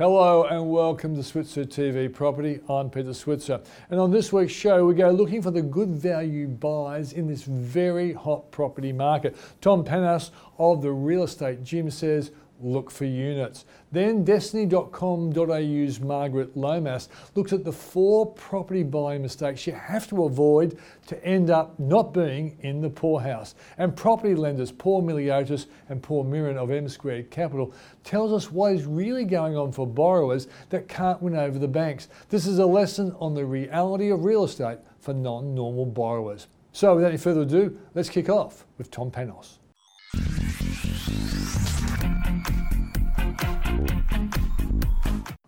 [0.00, 2.60] Hello and welcome to Switzer TV Property.
[2.70, 3.60] I'm Peter Switzer.
[3.90, 7.42] And on this week's show, we go looking for the good value buys in this
[7.42, 9.36] very hot property market.
[9.60, 12.30] Tom Panos of the Real Estate Gym says,
[12.62, 13.64] look for units.
[13.92, 20.78] Then Destiny.com.au's Margaret Lomas looks at the four property buying mistakes you have to avoid
[21.06, 23.54] to end up not being in the poorhouse.
[23.78, 27.72] And property lenders Paul Miliotis and Paul Miron of M Squared Capital
[28.04, 32.08] tells us what is really going on for borrowers that can't win over the banks.
[32.28, 36.46] This is a lesson on the reality of real estate for non-normal borrowers.
[36.72, 39.58] So without any further ado, let's kick off with Tom Panos.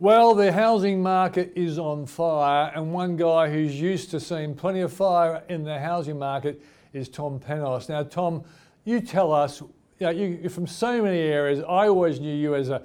[0.03, 4.81] Well, the housing market is on fire, and one guy who's used to seeing plenty
[4.81, 6.61] of fire in the housing market
[6.93, 7.89] is Tom Panos.
[7.89, 8.43] Now, Tom,
[8.83, 9.61] you tell us.
[9.61, 9.69] You
[10.01, 11.61] know, you, from so many areas.
[11.61, 12.83] I always knew you as an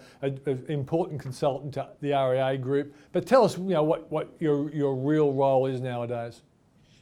[0.69, 4.93] important consultant to the REA Group, but tell us, you know, what, what your your
[4.93, 6.43] real role is nowadays.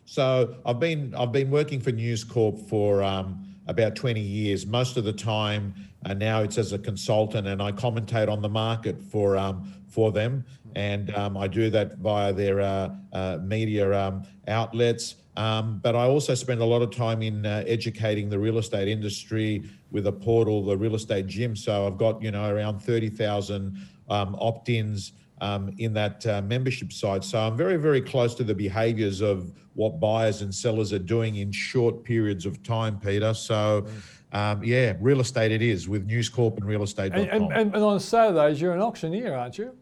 [0.05, 4.65] So I've been I've been working for News Corp for um, about 20 years.
[4.65, 5.73] Most of the time
[6.05, 10.11] uh, now it's as a consultant, and I commentate on the market for um, for
[10.11, 15.15] them, and um, I do that via their uh, uh, media um, outlets.
[15.37, 18.87] Um, but I also spend a lot of time in uh, educating the real estate
[18.87, 21.55] industry with a portal, the Real Estate Gym.
[21.55, 23.77] So I've got you know around 30,000
[24.09, 25.13] um, opt-ins.
[25.41, 27.21] Um, in that uh, membership site.
[27.25, 31.35] So I'm very, very close to the behaviors of what buyers and sellers are doing
[31.35, 33.33] in short periods of time, Peter.
[33.33, 33.85] So,
[34.31, 37.19] um, yeah, real estate it is with News Corp and realestate.com.
[37.19, 39.75] And, and, and on Saturdays, you're an auctioneer, aren't you?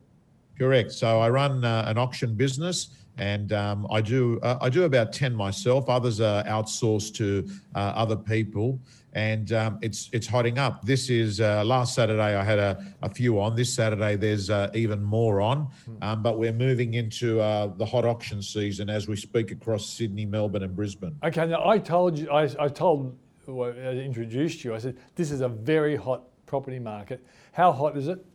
[0.58, 0.92] Correct.
[0.92, 5.14] So I run uh, an auction business and um, I do uh, I do about
[5.14, 5.88] ten myself.
[5.88, 8.80] Others are outsourced to uh, other people,
[9.14, 10.84] and um, it's it's hotting up.
[10.84, 13.56] This is uh, last Saturday I had a, a few on.
[13.56, 15.96] This Saturday there's uh, even more on, hmm.
[16.02, 20.26] um, but we're moving into uh, the hot auction season as we speak across Sydney,
[20.26, 21.16] Melbourne, and Brisbane.
[21.24, 25.42] Okay, now I told you I, I told I introduced you, I said, this is
[25.42, 27.26] a very hot property market.
[27.52, 28.26] How hot is it?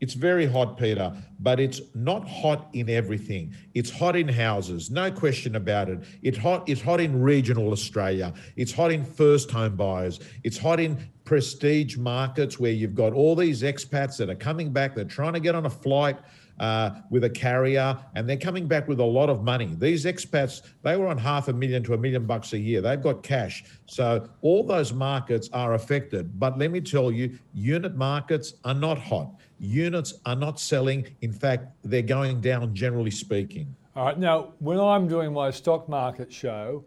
[0.00, 3.54] It's very hot, Peter, but it's not hot in everything.
[3.74, 6.00] It's hot in houses, no question about it.
[6.22, 8.34] It's hot, it's hot in regional Australia.
[8.56, 10.20] It's hot in first home buyers.
[10.44, 14.94] It's hot in prestige markets where you've got all these expats that are coming back,
[14.94, 16.18] they're trying to get on a flight
[16.58, 19.74] uh, with a carrier, and they're coming back with a lot of money.
[19.78, 22.80] These expats, they were on half a million to a million bucks a year.
[22.80, 23.64] They've got cash.
[23.86, 26.38] So all those markets are affected.
[26.38, 29.34] But let me tell you, unit markets are not hot.
[29.58, 31.06] Units are not selling.
[31.22, 33.74] In fact, they're going down, generally speaking.
[33.94, 34.18] All right.
[34.18, 36.84] Now, when I'm doing my stock market show,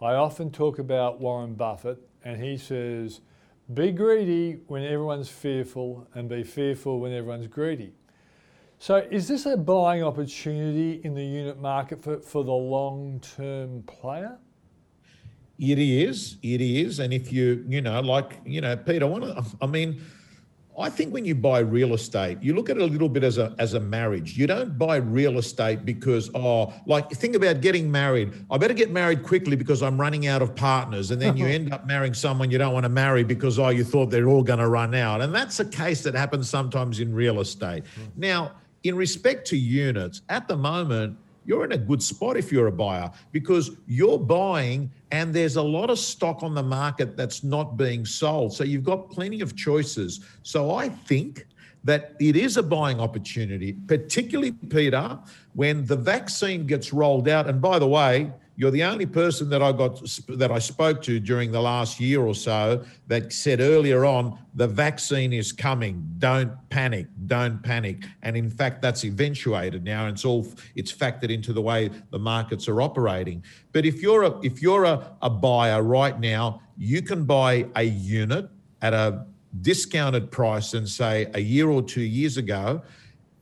[0.00, 3.20] I often talk about Warren Buffett, and he says,
[3.72, 7.92] be greedy when everyone's fearful, and be fearful when everyone's greedy.
[8.78, 14.38] So is this a buying opportunity in the unit market for, for the long-term player?
[15.58, 16.98] It is, it is.
[16.98, 20.00] And if you, you know, like, you know, Peter, I want to, I mean,
[20.78, 23.38] I think when you buy real estate, you look at it a little bit as
[23.38, 24.38] a as a marriage.
[24.38, 28.32] You don't buy real estate because oh, like think about getting married.
[28.50, 31.72] I better get married quickly because I'm running out of partners, and then you end
[31.72, 34.58] up marrying someone you don't want to marry because oh, you thought they're all going
[34.58, 37.84] to run out, and that's a case that happens sometimes in real estate.
[37.84, 38.10] Mm.
[38.16, 38.52] Now,
[38.82, 42.72] in respect to units, at the moment, you're in a good spot if you're a
[42.72, 47.76] buyer because you're buying and there's a lot of stock on the market that's not
[47.76, 48.52] being sold.
[48.52, 50.20] So you've got plenty of choices.
[50.42, 51.46] So I think
[51.84, 55.18] that it is a buying opportunity, particularly, Peter,
[55.54, 57.48] when the vaccine gets rolled out.
[57.48, 58.30] And by the way,
[58.60, 62.20] you're the only person that I got that I spoke to during the last year
[62.20, 66.06] or so that said earlier on the vaccine is coming.
[66.18, 67.06] Don't panic.
[67.26, 68.04] Don't panic.
[68.22, 72.18] And in fact, that's eventuated now, and it's all it's factored into the way the
[72.18, 73.42] markets are operating.
[73.72, 77.84] But if you're a if you're a, a buyer right now, you can buy a
[77.84, 78.50] unit
[78.82, 79.24] at a
[79.62, 82.82] discounted price and say a year or two years ago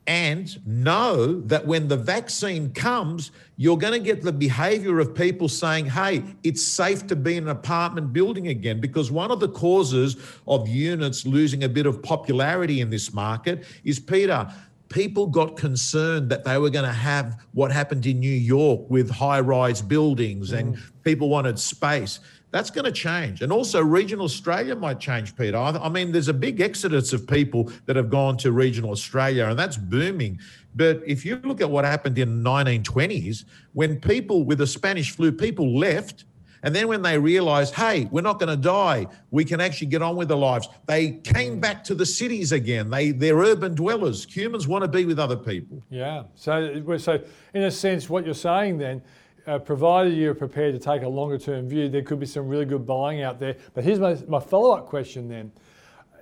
[0.08, 5.50] and know that when the vaccine comes, you're going to get the behavior of people
[5.50, 8.80] saying, hey, it's safe to be in an apartment building again.
[8.80, 10.16] Because one of the causes
[10.46, 14.50] of units losing a bit of popularity in this market is, Peter,
[14.88, 19.10] people got concerned that they were going to have what happened in New York with
[19.10, 20.58] high rise buildings mm.
[20.58, 22.20] and people wanted space.
[22.50, 23.42] That's going to change.
[23.42, 25.56] And also, regional Australia might change, Peter.
[25.56, 29.58] I mean, there's a big exodus of people that have gone to regional Australia, and
[29.58, 30.38] that's booming.
[30.74, 35.10] But if you look at what happened in the 1920s, when people with the Spanish
[35.10, 36.24] flu, people left
[36.62, 40.02] And then when they realized, hey, we're not going to die, we can actually get
[40.02, 41.60] on with their lives, they came mm.
[41.60, 42.90] back to the cities again.
[42.90, 44.24] They, they're urban dwellers.
[44.24, 45.82] Humans want to be with other people.
[45.90, 46.24] Yeah.
[46.34, 47.20] So, so
[47.54, 49.02] in a sense, what you're saying then,
[49.48, 52.64] uh, provided you're prepared to take a longer term view, there could be some really
[52.64, 53.56] good buying out there.
[53.74, 55.50] But here's my, my follow up question then.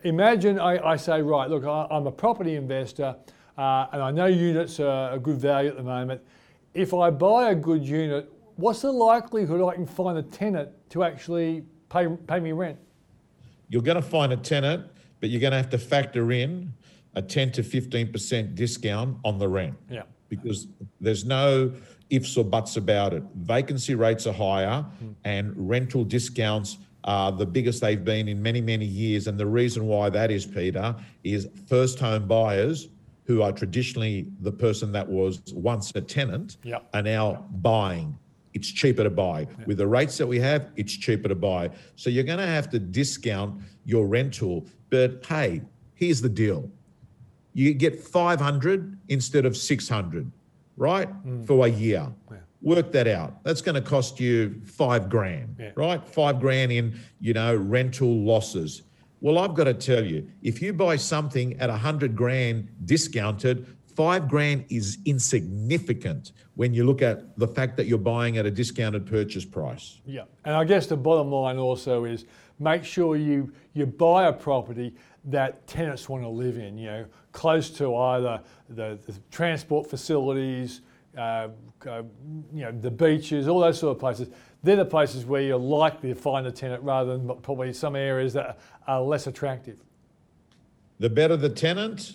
[0.05, 3.17] Imagine I, I say, right, look, I, am a property investor
[3.59, 6.21] uh, and I know units are a good value at the moment.
[6.75, 11.03] If I buy a good unit, what's the likelihood I can find a tenant to
[11.03, 12.79] actually pay, pay me rent?
[13.69, 14.87] You're going to find a tenant,
[15.21, 16.73] but you're going to have to factor in
[17.15, 19.75] a 10 to 15% discount on the rent.
[19.91, 20.03] Yeah.
[20.29, 20.69] Because
[21.01, 21.73] there's no
[22.11, 23.23] ifs or buts about it.
[23.37, 25.15] Vacancy rates are higher mm.
[25.25, 29.27] and rental discounts are the biggest they've been in many, many years.
[29.27, 30.95] And the reason why that is, Peter,
[31.25, 32.89] is first home buyers
[33.25, 36.89] who are traditionally the person that was once a tenant yep.
[36.95, 38.17] are now buying.
[38.55, 39.41] It's cheaper to buy.
[39.41, 39.67] Yep.
[39.67, 41.71] With the rates that we have, it's cheaper to buy.
[41.97, 44.67] So you're going to have to discount your rental.
[44.91, 45.63] But hey,
[45.95, 46.71] here's the deal
[47.53, 50.31] you get 500 instead of 600,
[50.77, 51.09] right?
[51.27, 51.47] Mm.
[51.47, 52.09] For a year.
[52.31, 52.37] Yeah.
[52.63, 53.43] Work that out.
[53.45, 55.71] That's going to cost you five grand, yeah.
[55.77, 56.07] right?
[56.09, 58.83] Five grand in, you know, rental losses.
[59.21, 63.67] Well, I've got to tell you, if you buy something at a hundred grand discounted,
[63.95, 68.51] five grand is insignificant when you look at the fact that you're buying at a
[68.51, 70.01] discounted purchase price.
[70.05, 72.27] Yeah, and I guess the bottom line also is
[72.59, 74.95] make sure you you buy a property
[75.27, 76.79] that tenants want to live in.
[76.79, 80.81] You know, close to either the, the transport facilities,
[81.17, 81.49] uh,
[81.87, 82.03] uh,
[82.53, 84.29] you know, the beaches, all those sort of places
[84.67, 88.33] they're the places where you're likely to find a tenant rather than probably some areas
[88.33, 89.79] that are less attractive.
[90.99, 92.15] The better the tenant,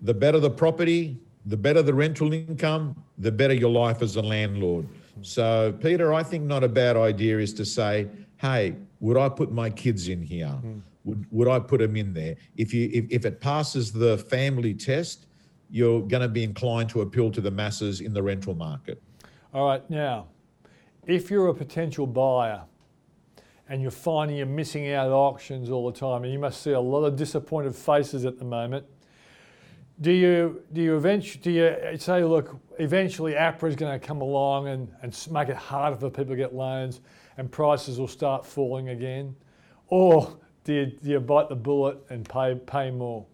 [0.00, 4.22] the better the property, the better the rental income, the better your life as a
[4.22, 4.86] landlord.
[5.22, 9.50] So, Peter, I think not a bad idea is to say, hey, would I put
[9.50, 10.46] my kids in here?
[10.64, 10.82] Mm.
[11.04, 12.36] Would, would I put them in there?
[12.56, 15.26] If, you, if, if it passes the family test,
[15.70, 19.02] you're going to be inclined to appeal to the masses in the rental market.
[19.54, 20.28] All right, now,
[21.06, 22.62] if you're a potential buyer
[23.68, 26.80] and you're finding you're missing out auctions all the time, and you must see a
[26.80, 28.86] lot of disappointed faces at the moment,
[30.00, 34.20] do you do you eventually do you say, look, eventually APRA is going to come
[34.20, 37.00] along and, and make it harder for people to get loans,
[37.36, 39.34] and prices will start falling again,
[39.88, 43.26] or do you, do you bite the bullet and pay pay more?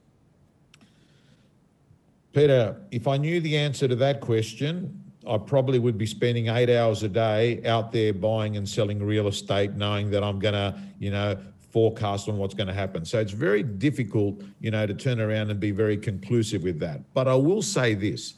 [2.32, 6.70] Peter, if I knew the answer to that question, I probably would be spending eight
[6.70, 10.78] hours a day out there buying and selling real estate, knowing that I'm going to,
[10.98, 11.36] you know,
[11.70, 13.04] forecast on what's going to happen.
[13.04, 17.00] So it's very difficult, you know, to turn around and be very conclusive with that.
[17.12, 18.34] But I will say this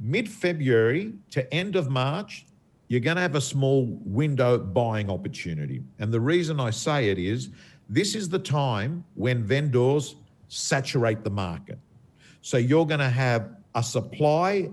[0.00, 2.46] mid February to end of March,
[2.92, 5.82] you're going to have a small window buying opportunity.
[5.98, 7.48] And the reason I say it is
[7.88, 10.16] this is the time when vendors
[10.48, 11.78] saturate the market.
[12.42, 14.68] So you're going to have a supply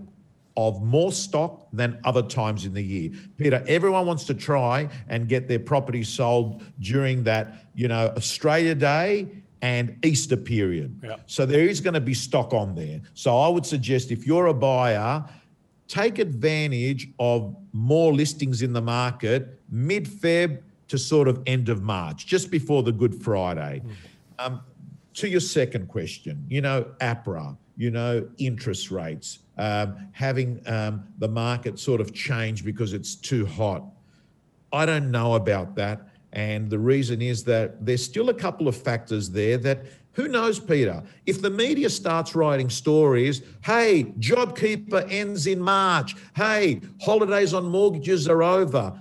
[0.57, 3.12] of more stock than other times in the year.
[3.38, 8.75] Peter, everyone wants to try and get their property sold during that, you know, Australia
[8.75, 9.30] Day
[9.62, 11.00] and Easter period.
[11.01, 11.16] Yeah.
[11.25, 13.00] So there is going to be stock on there.
[13.13, 15.24] So I would suggest if you're a buyer,
[15.89, 21.83] take advantage of more listings in the market mid Feb to sort of end of
[21.83, 23.81] March, just before the Good Friday.
[23.83, 23.91] Mm.
[24.45, 24.62] Um,
[25.15, 31.28] to your second question, you know, APRA, you know, interest rates um, having um, the
[31.28, 33.83] market sort of change because it's too hot.
[34.71, 36.07] I don't know about that.
[36.31, 40.59] And the reason is that there's still a couple of factors there that who knows,
[40.59, 41.04] Peter?
[41.25, 48.28] If the media starts writing stories, hey, JobKeeper ends in March, hey, holidays on mortgages
[48.28, 48.99] are over,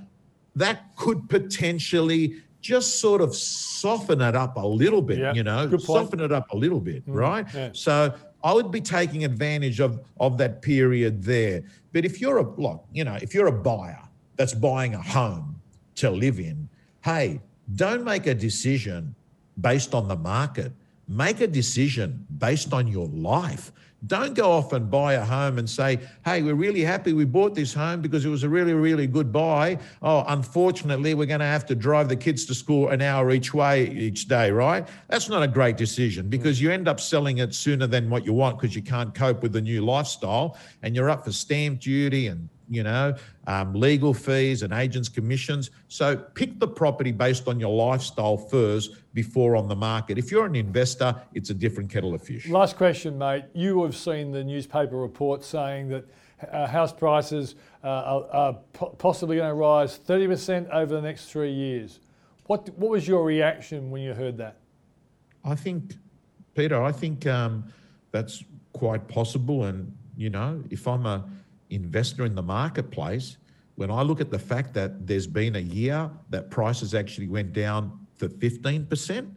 [0.54, 5.76] that could potentially just sort of soften it up a little bit, yeah, you know,
[5.78, 7.46] soften it up a little bit, mm, right?
[7.54, 7.70] Yeah.
[7.72, 8.12] So
[8.42, 11.62] I would be taking advantage of, of that period there.
[11.92, 14.02] But if you're a look, you know, if you're a buyer
[14.36, 15.60] that's buying a home
[15.96, 16.68] to live in,
[17.04, 17.40] hey,
[17.74, 19.14] don't make a decision
[19.60, 20.72] based on the market.
[21.08, 23.72] Make a decision based on your life.
[24.06, 27.56] Don't go off and buy a home and say, hey, we're really happy we bought
[27.56, 29.78] this home because it was a really, really good buy.
[30.02, 33.52] Oh, unfortunately, we're going to have to drive the kids to school an hour each
[33.52, 34.86] way each day, right?
[35.08, 38.32] That's not a great decision because you end up selling it sooner than what you
[38.32, 42.28] want because you can't cope with the new lifestyle and you're up for stamp duty
[42.28, 43.14] and you know,
[43.46, 45.70] um, legal fees and agents' commissions.
[45.88, 50.16] So pick the property based on your lifestyle first before on the market.
[50.16, 52.48] If you're an investor, it's a different kettle of fish.
[52.48, 53.46] Last question, mate.
[53.52, 56.04] You have seen the newspaper report saying that
[56.52, 61.32] uh, house prices uh, are, are po- possibly going to rise 30% over the next
[61.32, 61.98] three years.
[62.46, 64.58] What, what was your reaction when you heard that?
[65.44, 65.96] I think,
[66.54, 67.64] Peter, I think um,
[68.12, 69.64] that's quite possible.
[69.64, 71.28] And, you know, if I'm a
[71.70, 73.37] investor in the marketplace,
[73.75, 77.52] when I look at the fact that there's been a year that prices actually went
[77.52, 79.34] down for 15%,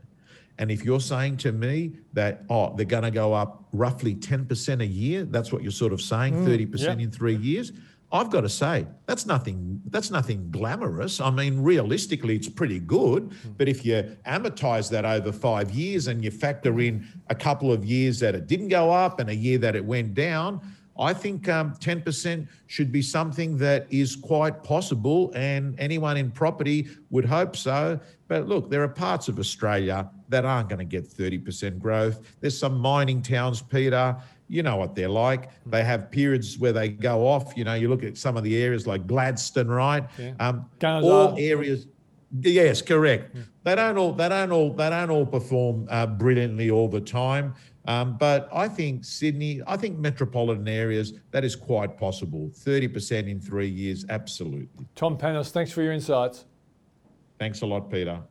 [0.57, 4.81] and if you're saying to me that, oh, they're going to go up roughly 10%
[4.81, 6.91] a year, that's what you're sort of saying, mm, 30% yeah.
[6.93, 7.71] in three years.
[8.11, 9.81] I've got to say that's nothing.
[9.85, 11.21] That's nothing glamorous.
[11.21, 13.29] I mean, realistically, it's pretty good.
[13.29, 13.57] Mm.
[13.57, 17.85] But if you amortize that over five years and you factor in a couple of
[17.85, 20.61] years that it didn't go up and a year that it went down,
[21.01, 26.87] I think um, 10% should be something that is quite possible, and anyone in property
[27.09, 27.99] would hope so.
[28.27, 32.21] But look, there are parts of Australia that aren't going to get 30% growth.
[32.39, 34.15] There's some mining towns, Peter.
[34.47, 35.49] You know what they're like.
[35.65, 37.57] They have periods where they go off.
[37.57, 40.03] You know, you look at some of the areas like Gladstone, right?
[40.19, 40.33] Yeah.
[40.39, 40.69] Um,
[41.03, 41.87] all areas.
[42.41, 43.35] Yes, correct.
[43.63, 44.13] They don't all.
[44.13, 44.71] They don't all.
[44.71, 47.53] They don't all perform uh, brilliantly all the time.
[47.85, 52.51] Um, but I think Sydney, I think metropolitan areas, that is quite possible.
[52.53, 54.85] 30% in three years, absolutely.
[54.95, 56.45] Tom Panos, thanks for your insights.
[57.39, 58.21] Thanks a lot, Peter.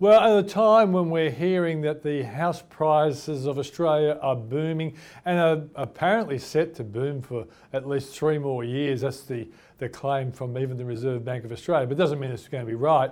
[0.00, 4.96] Well, at a time when we're hearing that the house prices of Australia are booming
[5.26, 9.90] and are apparently set to boom for at least three more years, that's the, the
[9.90, 12.66] claim from even the Reserve Bank of Australia, but it doesn't mean it's going to
[12.66, 13.10] be right.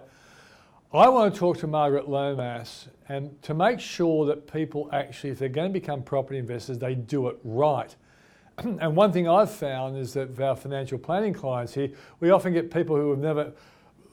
[0.93, 5.39] I want to talk to Margaret Lomas and to make sure that people actually, if
[5.39, 7.95] they're going to become property investors, they do it right.
[8.57, 11.91] and one thing I've found is that our financial planning clients here,
[12.21, 13.53] we often get people who have never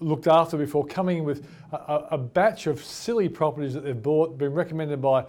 [0.01, 4.53] looked after before coming with a, a batch of silly properties that they've bought, been
[4.53, 5.23] recommended by,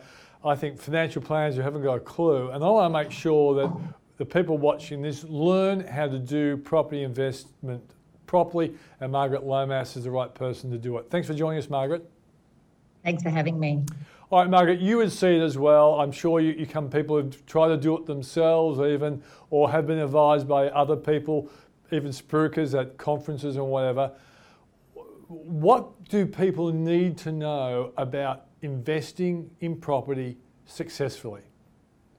[0.45, 2.51] I think, financial planners who haven't got a clue.
[2.51, 3.73] And I want to make sure that
[4.17, 7.89] the people watching this learn how to do property investment
[8.27, 11.07] properly, and Margaret Lomas is the right person to do it.
[11.11, 12.09] Thanks for joining us, Margaret.
[13.05, 13.85] Thanks for having me.
[14.31, 16.01] All right, Margaret, you would see it as well.
[16.01, 19.87] I'm sure you, you come people who try to do it themselves, even, or have
[19.87, 21.49] been advised by other people,
[21.93, 24.11] even spruikers at conferences and whatever.
[25.29, 31.43] What do people need to know about investing in property successfully?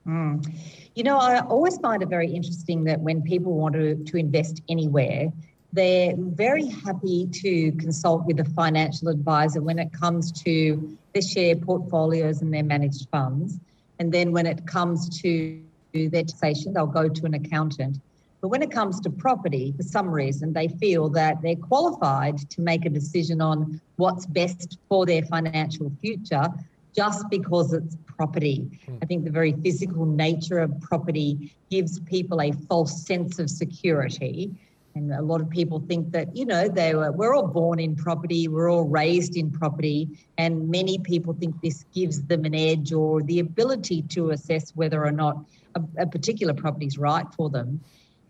[0.08, 0.50] Mm.
[0.96, 4.62] You know, I always find it very interesting that when people want to, to invest
[4.70, 5.32] anywhere,
[5.78, 11.56] they're very happy to consult with a financial advisor when it comes to their share
[11.56, 13.60] portfolios and their managed funds.
[14.00, 15.62] And then when it comes to
[15.94, 18.00] their taxation, they'll go to an accountant.
[18.42, 22.62] But when it comes to property, for some reason, they feel that they're qualified to
[22.62, 26.48] make a decision on what's best for their financial future
[26.96, 28.68] just because it's property.
[28.88, 28.98] Hmm.
[29.04, 34.52] I think the very physical nature of property gives people a false sense of security.
[34.98, 37.96] And a lot of people think that, you know, they were, we're all born in
[37.96, 40.10] property, we're all raised in property.
[40.38, 45.06] And many people think this gives them an edge or the ability to assess whether
[45.06, 47.80] or not a, a particular property is right for them.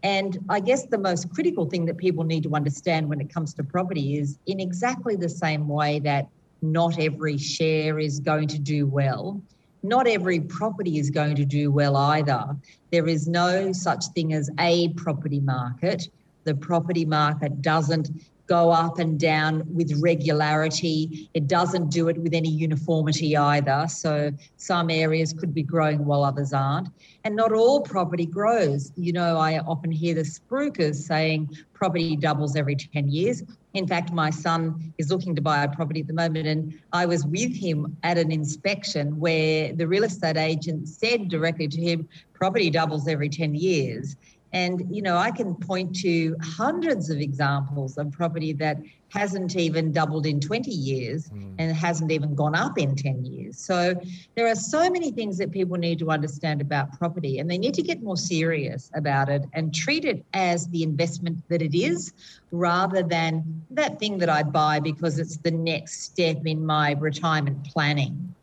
[0.03, 3.53] And I guess the most critical thing that people need to understand when it comes
[3.55, 6.27] to property is in exactly the same way that
[6.61, 9.41] not every share is going to do well,
[9.83, 12.57] not every property is going to do well either.
[12.91, 16.09] There is no such thing as a property market.
[16.47, 18.09] The property market doesn't
[18.47, 21.29] go up and down with regularity.
[21.33, 23.85] It doesn't do it with any uniformity either.
[23.89, 26.87] So some areas could be growing while others aren't.
[27.25, 28.93] And not all property grows.
[28.95, 33.43] You know, I often hear the spruikers saying property doubles every 10 years.
[33.73, 37.05] In fact, my son is looking to buy a property at the moment, and I
[37.05, 42.07] was with him at an inspection where the real estate agent said directly to him,
[42.33, 44.15] property doubles every 10 years.
[44.53, 48.77] And, you know, I can point to hundreds of examples of property that
[49.09, 51.53] hasn't even doubled in 20 years mm.
[51.57, 53.57] and hasn't even gone up in 10 years.
[53.57, 53.99] So
[54.35, 57.73] there are so many things that people need to understand about property and they need
[57.75, 62.13] to get more serious about it and treat it as the investment that it is
[62.51, 67.65] rather than that thing that I buy because it's the next step in my retirement
[67.65, 68.33] planning.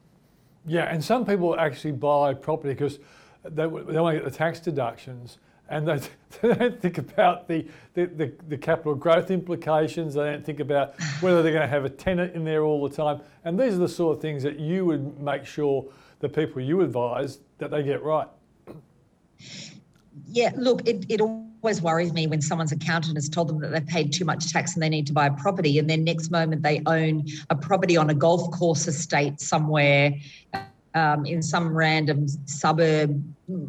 [0.67, 2.99] Yeah, and some people actually buy property because
[3.45, 5.99] they, they want to get the tax deductions and they,
[6.43, 10.15] they don't think about the, the, the, the, capital growth implications.
[10.15, 12.95] They don't think about whether they're going to have a tenant in there all the
[12.95, 13.21] time.
[13.45, 15.87] And these are the sort of things that you would make sure
[16.21, 18.29] the people you advise that they get right.
[20.29, 23.87] Yeah, look, it, it always worries me when someone's accountant has told them that they've
[23.87, 26.63] paid too much tax and they need to buy a property, and then next moment
[26.63, 30.15] they own a property on a golf course estate somewhere
[30.95, 33.23] um, in some random suburb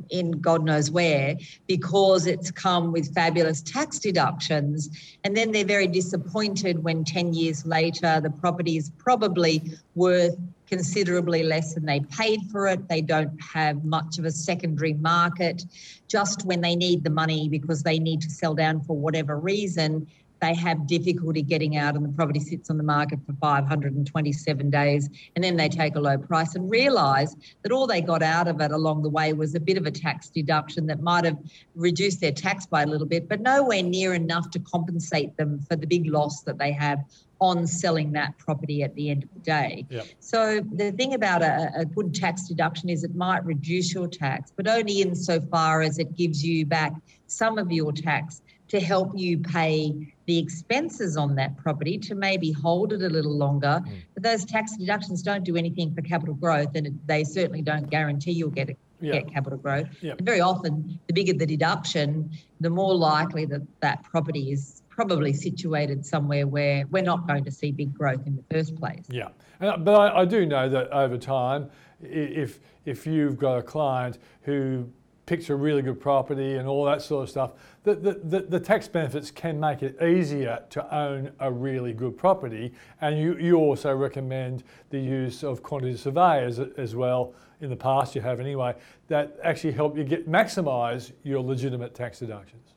[0.10, 1.36] in God knows where
[1.68, 4.90] because it's come with fabulous tax deductions.
[5.24, 9.62] And then they're very disappointed when 10 years later the property is probably
[9.96, 10.36] worth
[10.68, 12.88] considerably less than they paid for it.
[12.88, 15.64] They don't have much of a secondary market.
[16.08, 20.08] Just when they need the money because they need to sell down for whatever reason,
[20.42, 25.10] they have difficulty getting out and the property sits on the market for 527 days
[25.36, 28.60] and then they take a low price and realise that all they got out of
[28.62, 31.38] it along the way was a bit of a tax deduction that might have
[31.76, 35.76] reduced their tax by a little bit but nowhere near enough to compensate them for
[35.76, 37.00] the big loss that they have
[37.42, 39.86] on selling that property at the end of the day.
[39.90, 40.08] Yep.
[40.20, 44.52] So the thing about a, a, good tax deduction is it might reduce your tax,
[44.56, 46.94] but only insofar as it gives you back
[47.28, 52.52] some of your tax to help you pay the expenses on that property to maybe
[52.52, 53.82] hold it a little longer.
[53.86, 54.02] Mm.
[54.14, 58.32] But those tax deductions don't do anything for capital growth, and they certainly don't guarantee
[58.32, 58.78] you'll get it.
[59.02, 59.88] Get capital growth.
[60.02, 65.32] And very often, the bigger the deduction, the more likely that that property is probably
[65.32, 69.06] situated somewhere where we're not going to see big growth in the first place.
[69.10, 69.28] Yeah,
[69.60, 71.70] but I, I do know that over time,
[72.02, 74.90] if if you've got a client who
[75.26, 77.52] picks a really good property and all that sort of stuff,
[77.84, 82.18] the, the, the, the, tax benefits can make it easier to own a really good
[82.18, 82.74] property.
[83.02, 88.16] And you, you also recommend the use of quantity surveyors as well, in the past
[88.16, 88.76] you have anyway,
[89.08, 92.75] that actually help you get maximise your legitimate tax deductions.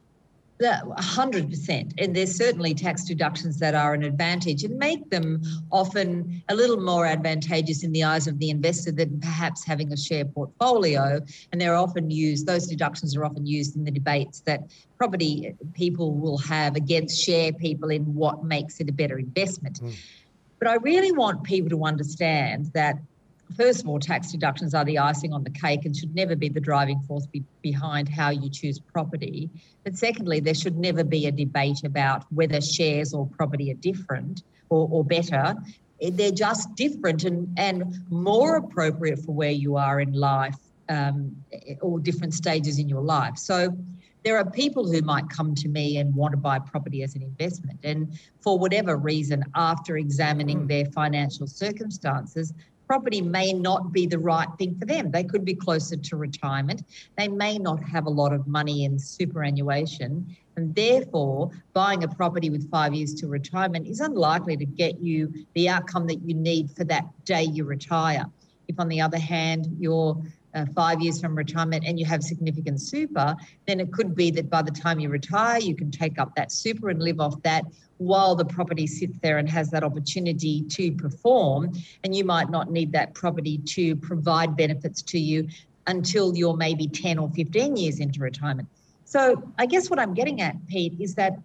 [0.99, 6.43] Hundred percent, and there's certainly tax deductions that are an advantage and make them often
[6.49, 10.25] a little more advantageous in the eyes of the investor than perhaps having a share
[10.25, 11.21] portfolio.
[11.53, 14.61] And they're often used; those deductions are often used in the debates that
[14.97, 19.81] property people will have against share people in what makes it a better investment.
[19.81, 19.95] Mm.
[20.59, 22.97] But I really want people to understand that
[23.57, 26.49] first of all, tax deductions are the icing on the cake and should never be
[26.49, 29.51] the driving force be behind how you choose property.
[29.85, 34.43] But secondly, there should never be a debate about whether shares or property are different
[34.69, 35.55] or, or better.
[36.01, 40.57] They're just different and, and more appropriate for where you are in life
[40.89, 41.37] um,
[41.81, 43.37] or different stages in your life.
[43.37, 43.77] So
[44.25, 47.23] there are people who might come to me and want to buy property as an
[47.23, 47.79] investment.
[47.85, 50.69] And for whatever reason, after examining mm.
[50.69, 52.53] their financial circumstances,
[52.89, 55.11] property may not be the right thing for them.
[55.11, 56.83] They could be closer to retirement.
[57.19, 60.35] They may not have a lot of money in superannuation.
[60.57, 65.33] And therefore, buying a property with five years to retirement is unlikely to get you
[65.55, 68.25] the outcome that you need for that day you retire.
[68.67, 70.21] If, on the other hand, you're
[70.59, 74.51] uh, five years from retirement and you have significant super, then it could be that
[74.51, 77.65] by the time you retire, you can take up that super and live off that
[77.99, 81.73] while the property sits there and has that opportunity to perform.
[82.05, 85.49] And you might not need that property to provide benefits to you
[85.87, 88.69] until you're maybe 10 or 15 years into retirement.
[89.05, 91.39] So I guess what I'm getting at, Pete, is that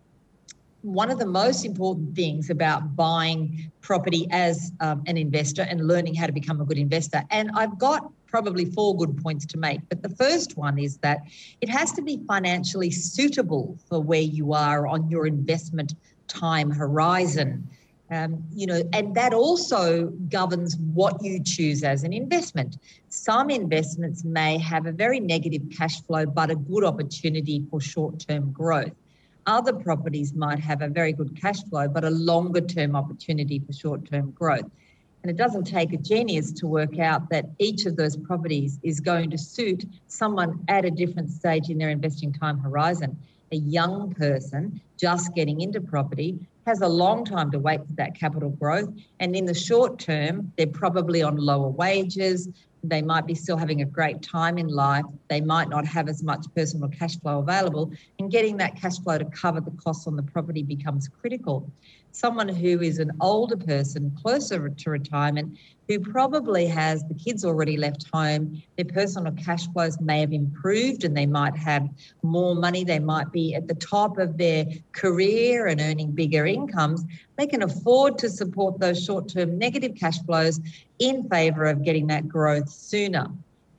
[0.84, 6.14] one of the most important things about buying property as um, an investor and learning
[6.14, 7.24] how to become a good investor.
[7.32, 9.80] And I've got probably four good points to make.
[9.88, 11.20] But the first one is that
[11.62, 15.96] it has to be financially suitable for where you are on your investment
[16.28, 17.70] time horizon.
[18.12, 22.78] Um, you know, and that also governs what you choose as an investment.
[23.08, 28.20] Some investments may have a very negative cash flow, but a good opportunity for short
[28.20, 28.92] term growth.
[29.46, 33.74] Other properties might have a very good cash flow, but a longer term opportunity for
[33.74, 34.70] short term growth.
[35.24, 39.00] And it doesn't take a genius to work out that each of those properties is
[39.00, 43.18] going to suit someone at a different stage in their investing time horizon
[43.54, 48.16] a young person just getting into property has a long time to wait for that
[48.16, 48.90] capital growth.
[49.20, 52.50] And in the short term, they're probably on lower wages.
[52.84, 55.06] They might be still having a great time in life.
[55.30, 57.92] They might not have as much personal cash flow available.
[58.20, 61.72] And getting that cash flow to cover the costs on the property becomes critical
[62.14, 67.78] someone who is an older person closer to retirement who probably has the kids already
[67.78, 71.88] left home their personal cash flows may have improved and they might have
[72.24, 72.84] more money.
[72.84, 77.04] They might be at the top of their career and earning bigger incomes.
[77.38, 80.60] They can afford to support those short-term negative cash flows
[81.00, 83.28] in favor of getting that growth sooner.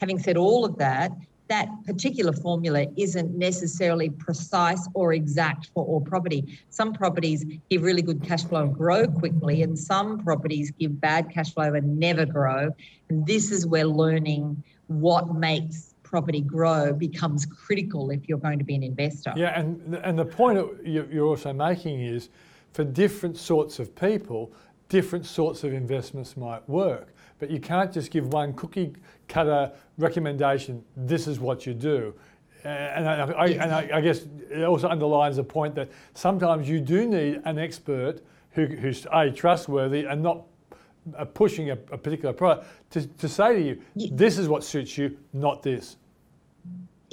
[0.00, 1.12] Having said all of that
[1.48, 6.58] that particular formula isn't necessarily precise or exact for all property.
[6.70, 11.30] Some properties give really good cash flow and grow quickly, and some properties give bad
[11.30, 12.70] cash flow and never grow.
[13.10, 18.64] And this is where learning what makes property grow becomes critical if you're going to
[18.64, 19.32] be an investor.
[19.36, 22.30] Yeah, and and the point you're also making is
[22.72, 24.50] for different sorts of people,
[24.88, 28.94] different sorts of investments might work but you can't just give one cookie
[29.28, 30.84] cutter recommendation.
[30.96, 32.14] This is what you do.
[32.64, 36.68] Uh, and I, I, and I, I guess it also underlines the point that sometimes
[36.68, 40.44] you do need an expert who, who's a trustworthy and not
[41.16, 44.08] uh, pushing a, a, particular product to, to say to you, yeah.
[44.12, 45.96] this is what suits you, not this.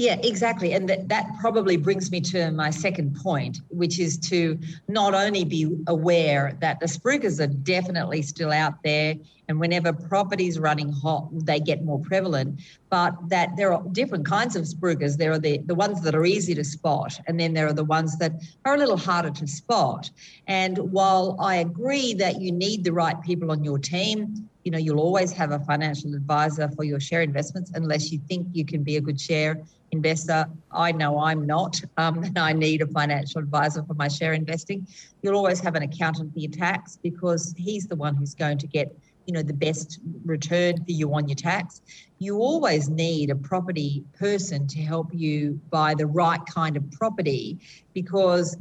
[0.02, 0.74] Yeah, exactly.
[0.74, 5.44] And that, that probably brings me to my second point, which is to not only
[5.44, 9.14] be aware that the spruikers are definitely still out there,
[9.48, 14.56] and whenever property's running hot, they get more prevalent, but that there are different kinds
[14.56, 15.18] of spruikers.
[15.18, 17.84] There are the, the ones that are easy to spot, and then there are the
[17.84, 18.32] ones that
[18.66, 20.10] are a little harder to spot.
[20.48, 24.78] And while I agree that you need the right people on your team, you know,
[24.78, 28.84] you'll always have a financial advisor for your share investments unless you think you can
[28.84, 29.60] be a good share
[29.91, 30.45] investor.
[30.71, 34.88] I know I'm not, um, and I need a financial advisor for my share investing.
[35.21, 38.67] You'll always have an accountant for your tax because he's the one who's going to
[38.67, 38.95] get
[39.28, 41.82] you know the best return for you on your tax
[42.17, 47.60] you always need a property person to help you buy the right kind of property
[47.93, 48.58] because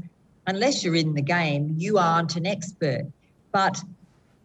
[0.46, 3.06] unless you're in the game you aren't an expert
[3.52, 3.82] but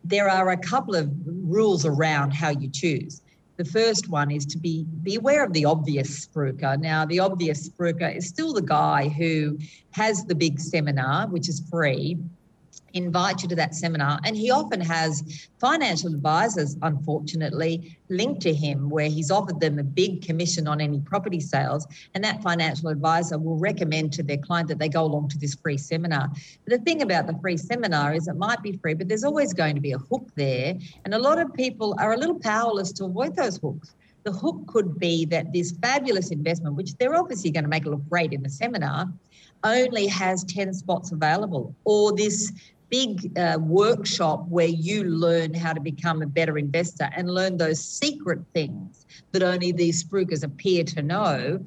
[0.08, 3.22] there are a couple of rules around how you choose
[3.58, 6.80] the first one is to be be aware of the obvious spruiker.
[6.80, 9.58] Now, the obvious spruiker is still the guy who
[9.92, 12.18] has the big seminar, which is free,
[12.96, 14.20] invite you to that seminar.
[14.24, 19.84] And he often has financial advisors, unfortunately, linked to him where he's offered them a
[19.84, 21.86] big commission on any property sales.
[22.14, 25.56] And that financial advisor will recommend to their client that they go along to this
[25.56, 26.30] free seminar.
[26.64, 29.54] But the thing about the free seminar is it might be free, but there's always
[29.54, 30.76] going to be a hook there.
[31.04, 33.94] And a lot of people are a little powerless to avoid those hooks
[34.26, 38.02] the hook could be that this fabulous investment, which they're obviously going to make look
[38.10, 39.08] great in the seminar,
[39.64, 42.52] only has 10 spots available, or this
[42.90, 47.84] big uh, workshop where you learn how to become a better investor and learn those
[47.84, 51.60] secret things that only these spruikers appear to know,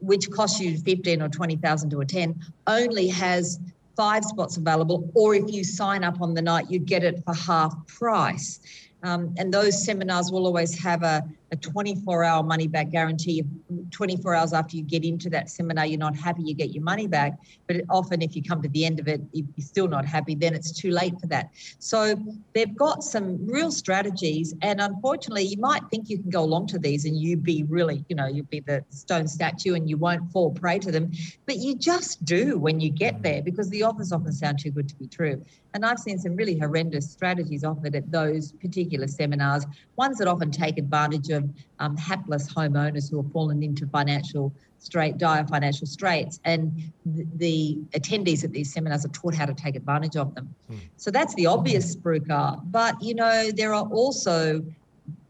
[0.00, 3.60] which cost you 15 or 20,000 to attend, only has
[3.96, 5.10] five spots available.
[5.14, 8.60] Or if you sign up on the night, you get it for half price.
[9.02, 11.22] Um, and those seminars will always have a,
[11.54, 13.44] a 24 hour money back guarantee.
[13.90, 17.06] 24 hours after you get into that seminar, you're not happy, you get your money
[17.06, 17.38] back.
[17.68, 20.52] But often, if you come to the end of it, you're still not happy, then
[20.54, 21.50] it's too late for that.
[21.78, 22.16] So
[22.54, 24.54] they've got some real strategies.
[24.62, 28.04] And unfortunately, you might think you can go along to these and you be really,
[28.08, 31.12] you know, you'll be the stone statue and you won't fall prey to them.
[31.46, 34.88] But you just do when you get there because the offers often sound too good
[34.88, 35.44] to be true.
[35.74, 40.50] And I've seen some really horrendous strategies offered at those particular seminars, ones that often
[40.50, 41.43] take advantage of
[41.78, 46.40] um, hapless homeowners who have fallen into financial straight, dire financial straits.
[46.44, 50.54] And the, the, attendees at these seminars are taught how to take advantage of them.
[50.70, 50.78] Mm.
[50.96, 52.60] So that's the obvious spruiker.
[52.70, 54.64] But, you know, there are also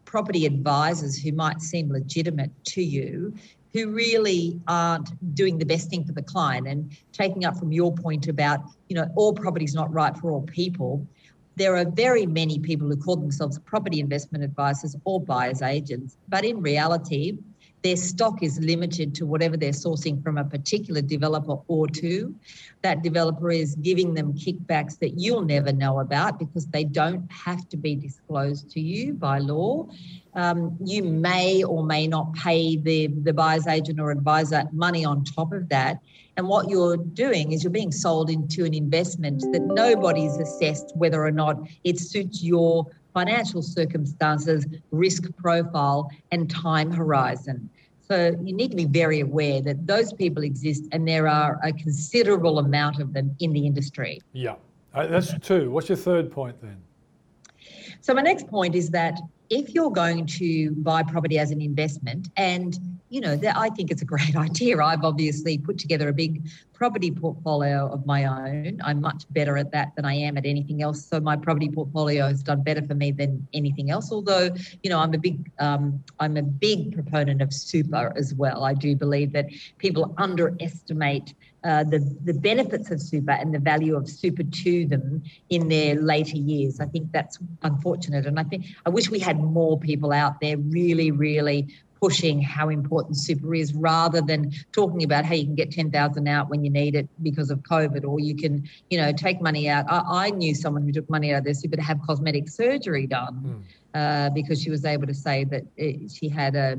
[0.04, 3.34] property advisors who might seem legitimate to you
[3.74, 7.92] who really aren't doing the best thing for the client and taking up from your
[7.92, 11.04] point about you know all property's not right for all people
[11.56, 16.44] there are very many people who call themselves property investment advisors or buyers agents, but
[16.44, 17.38] in reality,
[17.84, 22.34] their stock is limited to whatever they're sourcing from a particular developer or two.
[22.82, 27.68] That developer is giving them kickbacks that you'll never know about because they don't have
[27.68, 29.86] to be disclosed to you by law.
[30.32, 35.22] Um, you may or may not pay the, the buyer's agent or advisor money on
[35.22, 35.98] top of that.
[36.38, 41.22] And what you're doing is you're being sold into an investment that nobody's assessed whether
[41.22, 47.70] or not it suits your financial circumstances, risk profile, and time horizon.
[48.06, 51.72] So you need to be very aware that those people exist and there are a
[51.72, 54.20] considerable amount of them in the industry.
[54.32, 54.56] Yeah,
[54.92, 55.70] uh, that's two.
[55.70, 56.82] What's your third point then?
[58.02, 59.18] So, my next point is that
[59.50, 62.78] if you're going to buy property as an investment and
[63.14, 64.82] you know, that I think it's a great idea.
[64.82, 68.80] I've obviously put together a big property portfolio of my own.
[68.82, 71.06] I'm much better at that than I am at anything else.
[71.06, 74.10] So my property portfolio has done better for me than anything else.
[74.10, 74.50] Although,
[74.82, 78.64] you know, I'm a big, um, I'm a big proponent of super as well.
[78.64, 79.46] I do believe that
[79.78, 85.22] people underestimate uh, the the benefits of super and the value of super to them
[85.48, 86.78] in their later years.
[86.78, 90.58] I think that's unfortunate, and I think I wish we had more people out there
[90.58, 91.68] really, really
[92.04, 96.50] pushing how important super is rather than talking about how you can get 10,000 out
[96.50, 99.86] when you need it because of COVID or you can, you know, take money out.
[99.88, 103.06] I, I knew someone who took money out of their super to have cosmetic surgery
[103.06, 103.98] done mm.
[103.98, 106.78] uh, because she was able to say that it, she had a,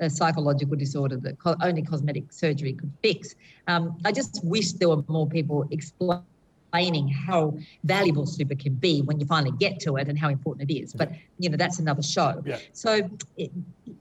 [0.00, 3.34] a psychological disorder that co- only cosmetic surgery could fix.
[3.66, 6.24] Um, I just wish there were more people explaining
[6.72, 10.70] explaining how valuable super can be when you finally get to it and how important
[10.70, 10.92] it is.
[10.92, 12.42] But you know that's another show.
[12.44, 12.58] Yeah.
[12.72, 13.50] So it,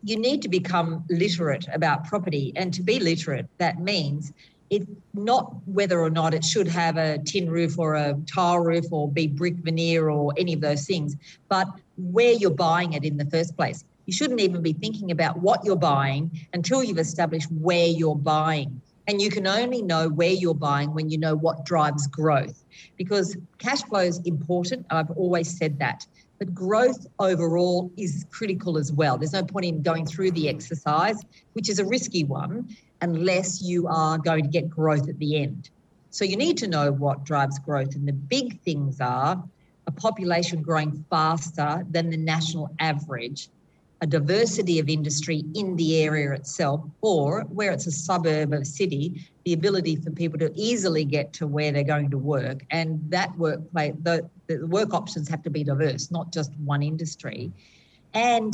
[0.04, 4.32] you need to become literate about property, and to be literate, that means
[4.70, 8.86] it's not whether or not it should have a tin roof or a tile roof
[8.92, 11.16] or be brick veneer or any of those things,
[11.50, 13.86] but where you're buying it in the first place.
[14.08, 18.82] You shouldn't even be thinking about what you're buying until you've established where you're buying.
[19.10, 22.64] And you can only know where you're buying when you know what drives growth
[22.98, 24.86] because cash flow is important.
[24.90, 26.08] I've always said that.
[26.40, 29.18] But growth overall is critical as well.
[29.18, 31.20] There's no point in going through the exercise,
[31.54, 32.70] which is a risky one,
[33.02, 35.70] unless you are going to get growth at the end.
[36.12, 37.96] So you need to know what drives growth.
[37.96, 39.44] And the big things are
[39.86, 43.50] a population growing faster than the national average
[44.02, 48.66] a diversity of industry in the area itself, or where it's a suburb of a
[48.66, 52.64] city, the ability for people to easily get to where they're going to work.
[52.70, 57.52] And that workplace, the, the work options have to be diverse, not just one industry.
[58.14, 58.54] And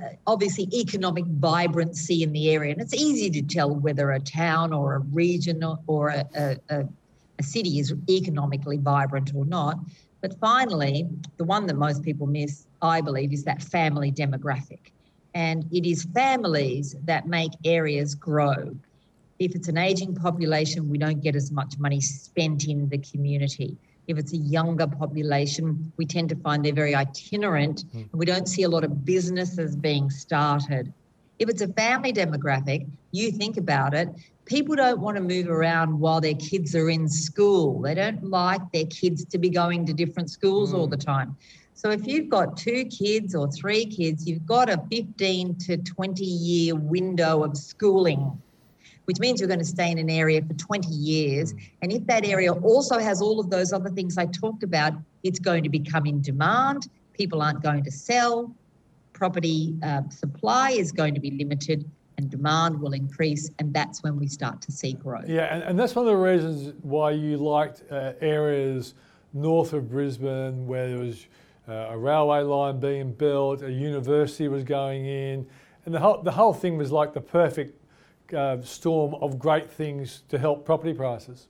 [0.00, 2.72] uh, obviously, economic vibrancy in the area.
[2.72, 6.26] And it's easy to tell whether a town or a region or a,
[6.68, 6.84] a,
[7.38, 9.78] a city is economically vibrant or not.
[10.20, 14.92] But finally, the one that most people miss I believe, is that family demographic.
[15.34, 18.74] And it is families that make areas grow.
[19.38, 23.76] If it's an aging population, we don't get as much money spent in the community.
[24.06, 28.10] If it's a younger population, we tend to find they're very itinerant mm.
[28.10, 30.92] and we don't see a lot of businesses being started.
[31.38, 34.08] If it's a family demographic, you think about it,
[34.50, 37.80] people don't want to move around while their kids are in school.
[37.80, 40.78] They don't like their kids to be going to different schools mm.
[40.78, 41.36] all the time.
[41.74, 46.24] So if you've got two kids or three kids, you've got a 15 to 20
[46.24, 48.42] year window of schooling,
[49.04, 51.54] which means you're going to stay in an area for 20 years.
[51.54, 51.70] Mm.
[51.82, 55.38] And if that area also has all of those other things I talked about, it's
[55.38, 56.88] going to become in demand.
[57.12, 58.52] People aren't going to sell.
[59.12, 61.88] Property uh, supply is going to be limited
[62.20, 65.26] and demand will increase, and that's when we start to see growth.
[65.26, 68.94] Yeah, and, and that's one of the reasons why you liked uh, areas
[69.32, 71.26] north of Brisbane where there was
[71.66, 75.46] uh, a railway line being built, a university was going in,
[75.86, 77.74] and the whole, the whole thing was like the perfect
[78.34, 81.48] uh, storm of great things to help property prices.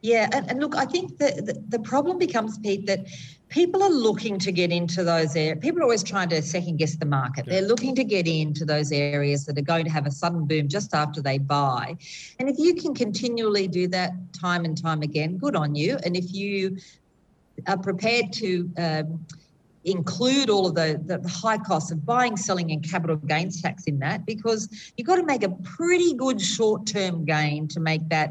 [0.00, 3.06] Yeah, and, and look, I think the, the, the, problem becomes, Pete, that
[3.48, 5.58] people are looking to get into those areas.
[5.60, 7.46] People are always trying to second guess the market.
[7.46, 7.54] Yeah.
[7.54, 10.68] They're looking to get into those areas that are going to have a sudden boom
[10.68, 11.96] just after they buy.
[12.38, 15.98] And if you can continually do that time and time again, good on you.
[16.04, 16.76] And if you
[17.66, 19.26] are prepared to um,
[19.84, 23.84] include all of the, the, the, high costs of buying, selling, and capital gains tax
[23.84, 28.06] in that because you've got to make a pretty good short term gain to make
[28.08, 28.30] that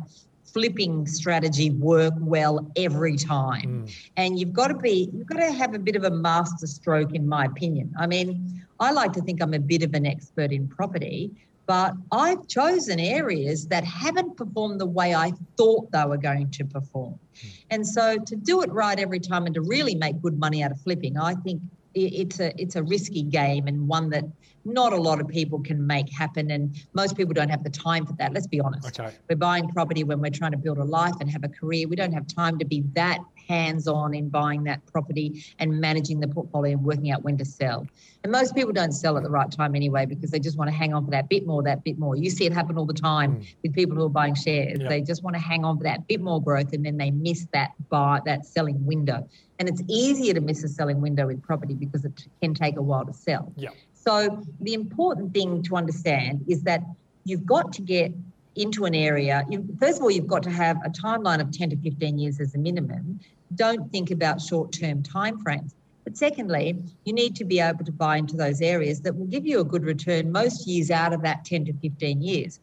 [0.58, 3.86] flipping strategy work well every time.
[3.86, 4.10] Mm.
[4.18, 7.14] And you've got to be, you've got to have a bit of a master stroke,
[7.14, 7.94] in my opinion.
[8.00, 11.30] I mean, I like to think I'm a bit of an expert in property,
[11.68, 16.66] but I've chosen areas that haven't performed the way I thought they were going to
[16.66, 17.20] perform.
[17.40, 17.48] Hmm.
[17.70, 20.72] And so to do it right every time and to really make good money out
[20.72, 21.62] of flipping, I think
[21.94, 24.26] it's a it's a risky game and one that
[24.68, 28.06] not a lot of people can make happen and most people don't have the time
[28.06, 29.16] for that let's be honest okay.
[29.30, 31.96] we're buying property when we're trying to build a life and have a career we
[31.96, 36.28] don't have time to be that hands on in buying that property and managing the
[36.28, 37.88] portfolio and working out when to sell.
[38.24, 40.76] And most people don't sell at the right time anyway because they just want to
[40.76, 42.16] hang on for that bit more, that bit more.
[42.16, 43.56] You see it happen all the time mm.
[43.64, 44.80] with people who are buying shares.
[44.88, 47.48] They just want to hang on for that bit more growth and then they miss
[47.54, 49.28] that buy that selling window.
[49.60, 52.82] And it's easier to miss a selling window with property because it can take a
[52.82, 53.54] while to sell.
[53.56, 53.70] Yeah.
[54.08, 56.82] So the important thing to understand is that
[57.26, 58.14] you've got to get
[58.56, 61.72] into an area, you, first of all, you've got to have a timeline of 10
[61.72, 63.20] to 15 years as a minimum
[63.56, 65.74] don't think about short term timeframes.
[66.06, 69.46] But secondly, you need to be able to buy into those areas that will give
[69.46, 72.62] you a good return most years out of that 10 to 15 years.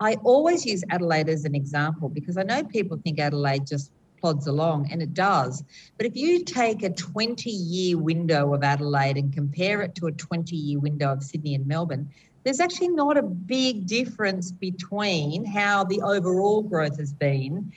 [0.00, 4.46] I always use Adelaide as an example because I know people think Adelaide just plods
[4.46, 5.62] along, and it does.
[5.96, 10.12] But if you take a 20 year window of Adelaide and compare it to a
[10.12, 12.08] 20 year window of Sydney and Melbourne,
[12.44, 17.72] there's actually not a big difference between how the overall growth has been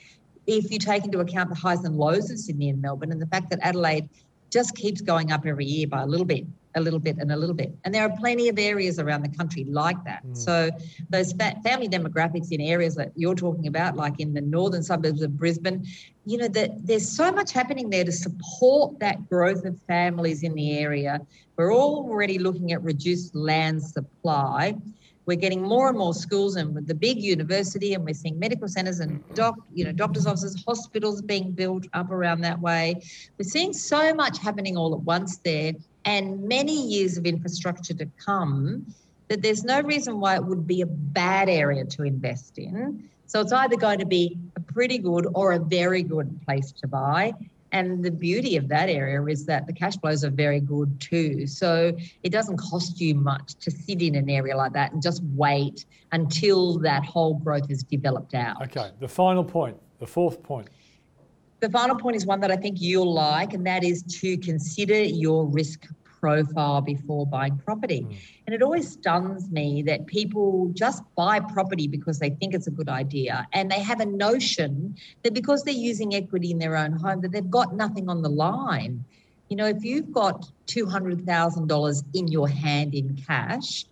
[0.46, 3.28] if you take into account the highs and lows of Sydney and Melbourne and the
[3.28, 4.10] fact that Adelaide
[4.50, 7.36] just keeps going up every year by a little bit, a little bit, and a
[7.36, 7.74] little bit.
[7.84, 10.26] And there are plenty of areas around the country like that.
[10.26, 10.38] Mm.
[10.38, 10.70] So
[11.10, 15.22] those fa- family demographics in areas that you're talking about, like in the northern suburbs
[15.22, 15.86] of Brisbane,
[16.26, 20.54] you know, that there's so much happening there to support that growth of families in
[20.54, 21.20] the area.
[21.58, 24.76] We're already looking at reduced land supply
[25.30, 28.68] we're getting more and more schools and with the big university and we're seeing medical
[28.68, 32.96] centers and doc you know doctors offices hospitals being built up around that way
[33.38, 35.74] we're seeing so much happening all at once there
[36.06, 38.86] and many years of infrastructure to come
[39.28, 43.42] that there's no reason why it would be a bad area to invest in so
[43.42, 47.34] it's either going to be a pretty good or a very good place to buy
[47.72, 51.46] and the beauty of that area is that the cash flows are very good too.
[51.46, 55.22] So it doesn't cost you much to sit in an area like that and just
[55.36, 58.62] wait until that whole growth is developed out.
[58.64, 60.70] Okay, the final point, the fourth point.
[61.60, 65.02] The final point is one that I think you'll like, and that is to consider
[65.04, 65.86] your risk
[66.20, 68.02] profile before buying property.
[68.02, 68.16] Mm.
[68.48, 72.72] And it always stuns me that people just buy property because they think it's a
[72.72, 76.94] good idea and they have a notion that because they're using equity in their own
[76.94, 79.04] home that they've got nothing on the line.
[79.50, 83.86] You know, if you've got $200,000 in your hand in cash,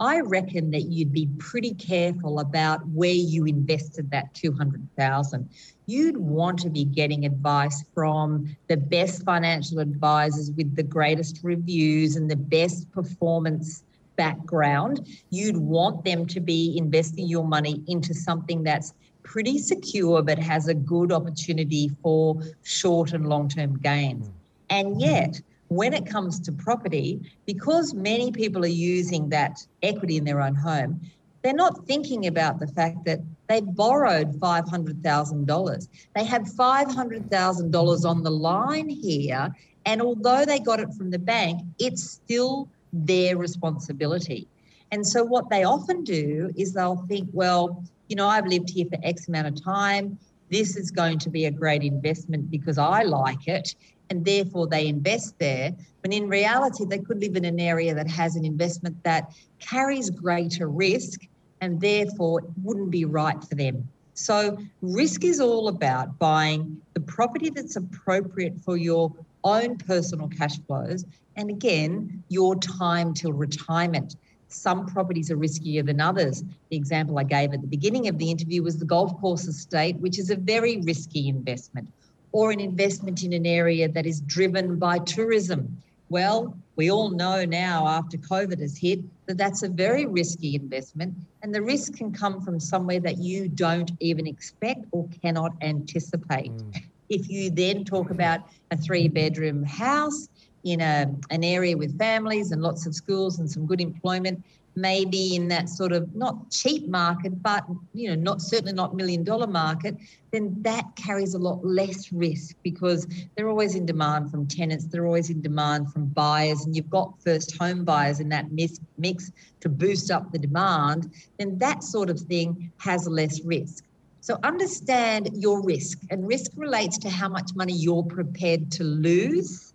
[0.00, 5.48] I reckon that you'd be pretty careful about where you invested that 200,000.
[5.86, 12.16] You'd want to be getting advice from the best financial advisors with the greatest reviews
[12.16, 13.84] and the best performance
[14.16, 15.06] background.
[15.30, 20.68] You'd want them to be investing your money into something that's pretty secure but has
[20.68, 24.26] a good opportunity for short and long-term gains.
[24.26, 24.32] Hmm.
[24.70, 25.40] And yet,
[25.74, 30.54] when it comes to property, because many people are using that equity in their own
[30.54, 31.00] home,
[31.42, 35.88] they're not thinking about the fact that they borrowed $500,000.
[36.14, 39.54] They have $500,000 on the line here.
[39.84, 44.48] And although they got it from the bank, it's still their responsibility.
[44.90, 48.86] And so, what they often do is they'll think, well, you know, I've lived here
[48.86, 50.18] for X amount of time.
[50.50, 53.74] This is going to be a great investment because I like it
[54.10, 55.72] and therefore they invest there.
[56.02, 60.10] When in reality, they could live in an area that has an investment that carries
[60.10, 61.20] greater risk
[61.60, 63.88] and therefore wouldn't be right for them.
[64.14, 69.12] So, risk is all about buying the property that's appropriate for your
[69.42, 71.04] own personal cash flows
[71.36, 74.16] and again, your time till retirement.
[74.48, 76.44] Some properties are riskier than others.
[76.70, 79.96] The example I gave at the beginning of the interview was the golf course estate,
[79.96, 81.88] which is a very risky investment
[82.34, 85.80] or an investment in an area that is driven by tourism.
[86.08, 91.14] Well, we all know now after COVID has hit that that's a very risky investment,
[91.42, 96.50] and the risk can come from somewhere that you don't even expect or cannot anticipate.
[96.50, 96.82] Mm.
[97.08, 98.40] If you then talk about
[98.72, 100.28] a three bedroom house
[100.64, 104.42] in a, an area with families and lots of schools and some good employment,
[104.76, 109.24] maybe in that sort of not cheap market, but you know, not certainly not million
[109.24, 109.96] dollar market,
[110.32, 113.06] then that carries a lot less risk because
[113.36, 117.20] they're always in demand from tenants, they're always in demand from buyers, and you've got
[117.22, 122.18] first home buyers in that mix to boost up the demand, then that sort of
[122.20, 123.84] thing has less risk.
[124.20, 129.73] So understand your risk, and risk relates to how much money you're prepared to lose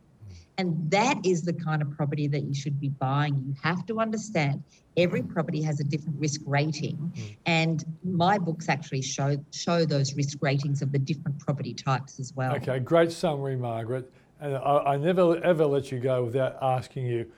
[0.60, 3.34] and that is the kind of property that you should be buying.
[3.48, 4.62] You have to understand
[4.98, 6.98] every property has a different risk rating.
[6.98, 7.38] Mm.
[7.46, 12.34] And my books actually show show those risk ratings of the different property types as
[12.36, 12.54] well.
[12.56, 14.12] Okay, great summary, Margaret.
[14.42, 17.32] And I, I never ever let you go without asking you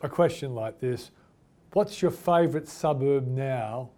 [0.00, 1.10] a question like this.
[1.72, 3.90] What's your favourite suburb now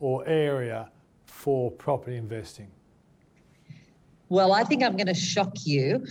[0.00, 0.90] or area
[1.26, 2.68] for property investing?
[4.30, 6.06] Well, I think I'm going to shock you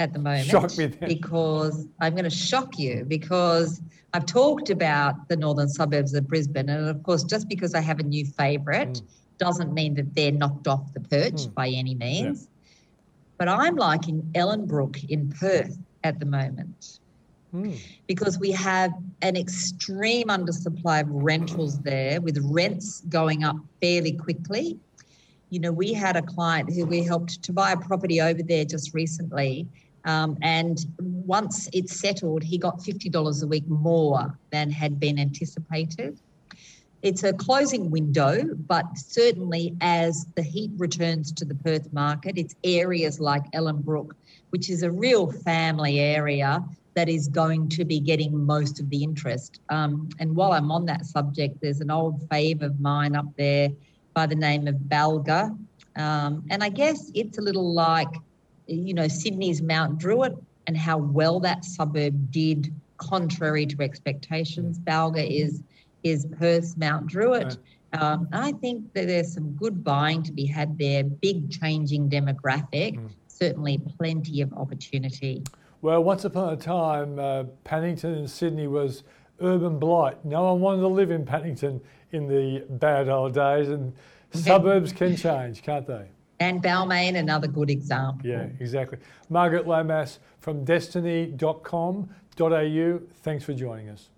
[0.00, 0.48] at the moment.
[0.48, 1.08] Shock me then.
[1.08, 3.82] Because I'm going to shock you because
[4.14, 6.68] I've talked about the northern suburbs of Brisbane.
[6.70, 9.02] And of course, just because I have a new favourite mm.
[9.38, 11.54] doesn't mean that they're knocked off the perch mm.
[11.54, 12.42] by any means.
[12.42, 12.74] Yeah.
[13.38, 16.98] But I'm liking Ellenbrook in Perth at the moment.
[17.54, 17.78] Mm.
[18.06, 24.78] Because we have an extreme undersupply of rentals there, with rents going up fairly quickly.
[25.50, 28.64] You know, we had a client who we helped to buy a property over there
[28.64, 29.66] just recently,
[30.04, 36.18] um, and once it's settled, he got $50 a week more than had been anticipated.
[37.02, 42.54] It's a closing window, but certainly as the heat returns to the Perth market, it's
[42.62, 44.12] areas like Ellenbrook,
[44.50, 46.62] which is a real family area
[46.94, 49.60] that is going to be getting most of the interest.
[49.70, 53.70] Um, and while I'm on that subject, there's an old fave of mine up there
[54.12, 55.56] by the name of Balga.
[55.96, 58.12] Um, and I guess it's a little like
[58.70, 64.78] you know, Sydney's Mount Druitt and how well that suburb did contrary to expectations.
[64.78, 65.62] Balga is
[66.02, 67.44] is Perth's Mount Druitt.
[67.92, 68.02] Right.
[68.02, 72.96] Um, I think that there's some good buying to be had there, big changing demographic,
[72.96, 73.10] mm.
[73.26, 75.42] certainly plenty of opportunity.
[75.82, 79.02] Well, once upon a time, uh, Paddington in Sydney was
[79.40, 80.24] urban blight.
[80.24, 81.80] No one wanted to live in Paddington
[82.12, 83.92] in the bad old days, and
[84.32, 86.08] suburbs can change, can't they?
[86.40, 88.26] And Balmain, another good example.
[88.26, 88.96] Yeah, exactly.
[89.28, 94.08] Margaret Lomas from destiny.com.au, thanks for joining us.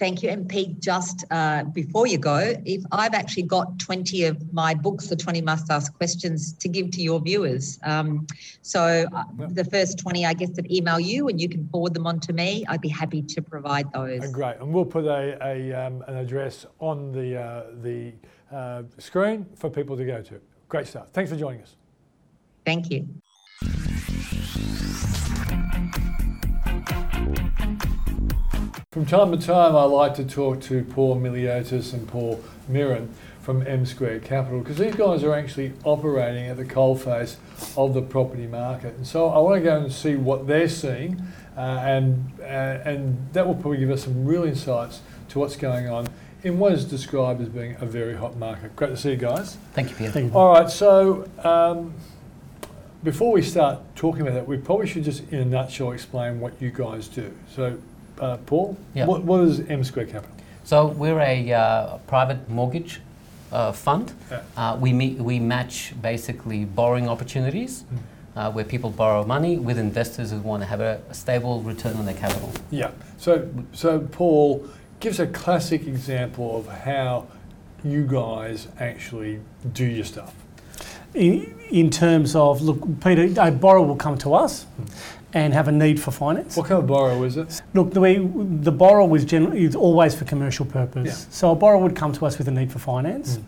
[0.00, 0.30] Thank you.
[0.30, 5.08] And Pete, just uh, before you go, if I've actually got 20 of my books,
[5.08, 7.78] the 20 must ask questions to give to your viewers.
[7.84, 8.26] Um,
[8.62, 12.06] so uh, the first 20, I guess, that email you and you can forward them
[12.06, 12.64] on to me.
[12.66, 14.22] I'd be happy to provide those.
[14.22, 18.14] Uh, great, and we'll put a, a um, an address on the uh, the
[18.50, 20.40] uh, screen for people to go to.
[20.70, 21.08] Great stuff.
[21.12, 21.74] Thanks for joining us.
[22.64, 23.08] Thank you.
[28.92, 33.66] From time to time, I like to talk to Paul Miliotis and Paul Miron from
[33.66, 37.36] M Squared Capital because these guys are actually operating at the coalface
[37.76, 38.94] of the property market.
[38.94, 41.20] And so I want to go and see what they're seeing,
[41.56, 45.00] uh, and uh, and that will probably give us some real insights
[45.30, 46.06] to what's going on
[46.42, 48.74] in what is described as being a very hot market.
[48.76, 49.56] Great to see you guys.
[49.74, 50.10] Thank you, Peter.
[50.10, 50.38] Thank you.
[50.38, 51.92] All right, so um,
[53.02, 56.60] before we start talking about that, we probably should just, in a nutshell, explain what
[56.60, 57.32] you guys do.
[57.54, 57.78] So,
[58.20, 59.06] uh, Paul, Yeah.
[59.06, 60.34] what, what is M Square Capital?
[60.64, 63.00] So we're a uh, private mortgage
[63.52, 64.12] uh, fund.
[64.30, 64.42] Yeah.
[64.56, 67.84] Uh, we meet, we match basically borrowing opportunities
[68.36, 71.96] uh, where people borrow money with investors who want to have a, a stable return
[71.96, 72.52] on their capital.
[72.70, 72.92] Yeah.
[73.18, 74.68] So, so Paul,
[75.00, 77.26] give us a classic example of how
[77.82, 79.40] you guys actually
[79.72, 80.34] do your stuff.
[81.14, 84.66] In, in terms of, look, Peter, a borrower will come to us
[85.32, 86.56] and have a need for finance.
[86.56, 87.62] What kind of borrower is it?
[87.72, 91.06] Look, the way the borrower was generally is always for commercial purpose.
[91.06, 91.32] Yeah.
[91.32, 93.38] So a borrower would come to us with a need for finance.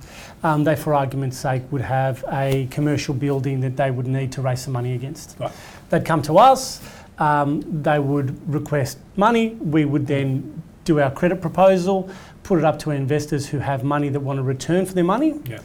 [0.42, 4.42] Um, they, for argument's sake, would have a commercial building that they would need to
[4.42, 5.36] raise some money against.
[5.38, 5.52] Right.
[5.90, 6.80] They'd come to us.
[7.18, 9.50] Um, they would request money.
[9.50, 12.10] We would then do our credit proposal,
[12.42, 15.04] put it up to our investors who have money that want a return for their
[15.04, 15.40] money.
[15.46, 15.58] Yeah.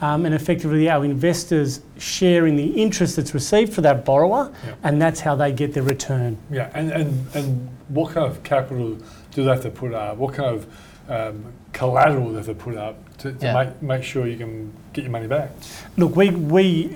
[0.00, 4.74] Um, and effectively, our investors share in the interest that's received for that borrower, Yeah.
[4.82, 6.38] and that's how they get their return.
[6.50, 6.70] Yeah.
[6.74, 8.96] And, and, and what kind of capital
[9.30, 10.16] do they have to put up?
[10.16, 10.66] What kind of
[11.08, 13.64] um, collateral do they have to put up to, to Yeah.
[13.64, 15.50] make, make sure you can get your money back?
[15.96, 16.90] Look, we, we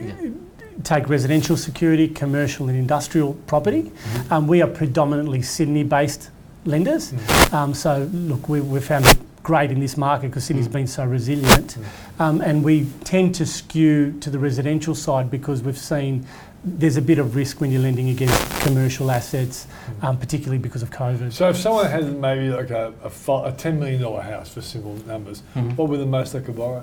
[0.82, 3.92] take residential security, commercial and industrial property.
[4.30, 6.30] Um, we are predominantly Sydney-based
[6.66, 7.12] lenders.
[7.52, 11.04] Um, so, look, we, we've found it great in this market because Sydney's been so
[11.04, 11.76] resilient.
[12.18, 16.26] Um, and we tend to skew to the residential side because we've seen
[16.64, 19.68] there's a bit of risk when you're lending against commercial assets,
[20.02, 21.32] um, particularly because of COVID.
[21.32, 24.94] So if someone had maybe like a, a, fi- a $10 million house for simple
[25.06, 25.42] numbers,
[25.76, 26.82] what would the most they could borrow?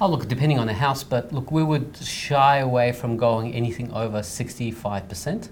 [0.00, 3.92] Oh, look, depending on the house, but look, we would shy away from going anything
[3.92, 5.48] over 65%.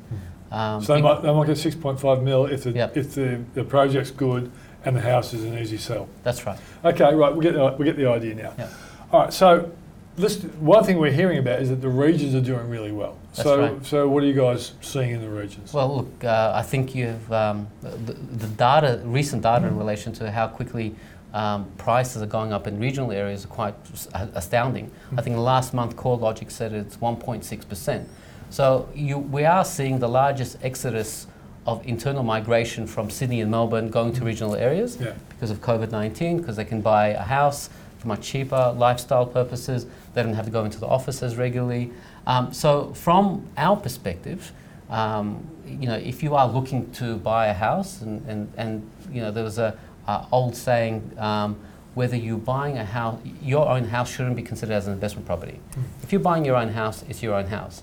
[0.51, 2.97] Um, So they might, they might get 6.5 mil if the, Yep.
[2.97, 4.51] if the, the project's good
[4.85, 6.09] and the house is an easy sell.
[6.23, 6.59] that's right.
[6.85, 8.53] Okay, right, we get the, we get the idea now.
[8.59, 8.73] Yep.
[9.13, 9.71] All right, so
[10.17, 13.19] this, one thing we're hearing about is that the regions are doing really well.
[13.35, 13.87] That's so, right.
[13.87, 15.73] so what are you guys seeing in the regions?
[15.73, 20.31] Well, look, uh, I think you've um, the, the data, recent data in relation to
[20.31, 20.95] how quickly
[21.35, 24.91] um, prices are going up in regional areas are quite s- a- astounding.
[25.17, 28.09] I think last month CoreLogic said it's 1.6 percent.
[28.51, 31.27] So you, we are seeing the largest exodus
[31.67, 35.13] of internal migration from Sydney and Melbourne going to regional areas Yeah.
[35.29, 37.69] because of COVID-19, because they can buy a house
[37.99, 39.87] for much cheaper, lifestyle purposes.
[40.15, 41.91] They don't have to go into the offices regularly.
[42.27, 44.53] Um, so from our perspective,
[44.89, 49.21] um, you know, if you are looking to buy a house, and, and, and you
[49.21, 49.77] know, there was a,
[50.07, 51.57] a old saying, um,
[51.95, 55.61] whether you're buying a house, your own house shouldn't be considered as an investment property.
[56.03, 57.83] If you're buying your own house, it's your own house.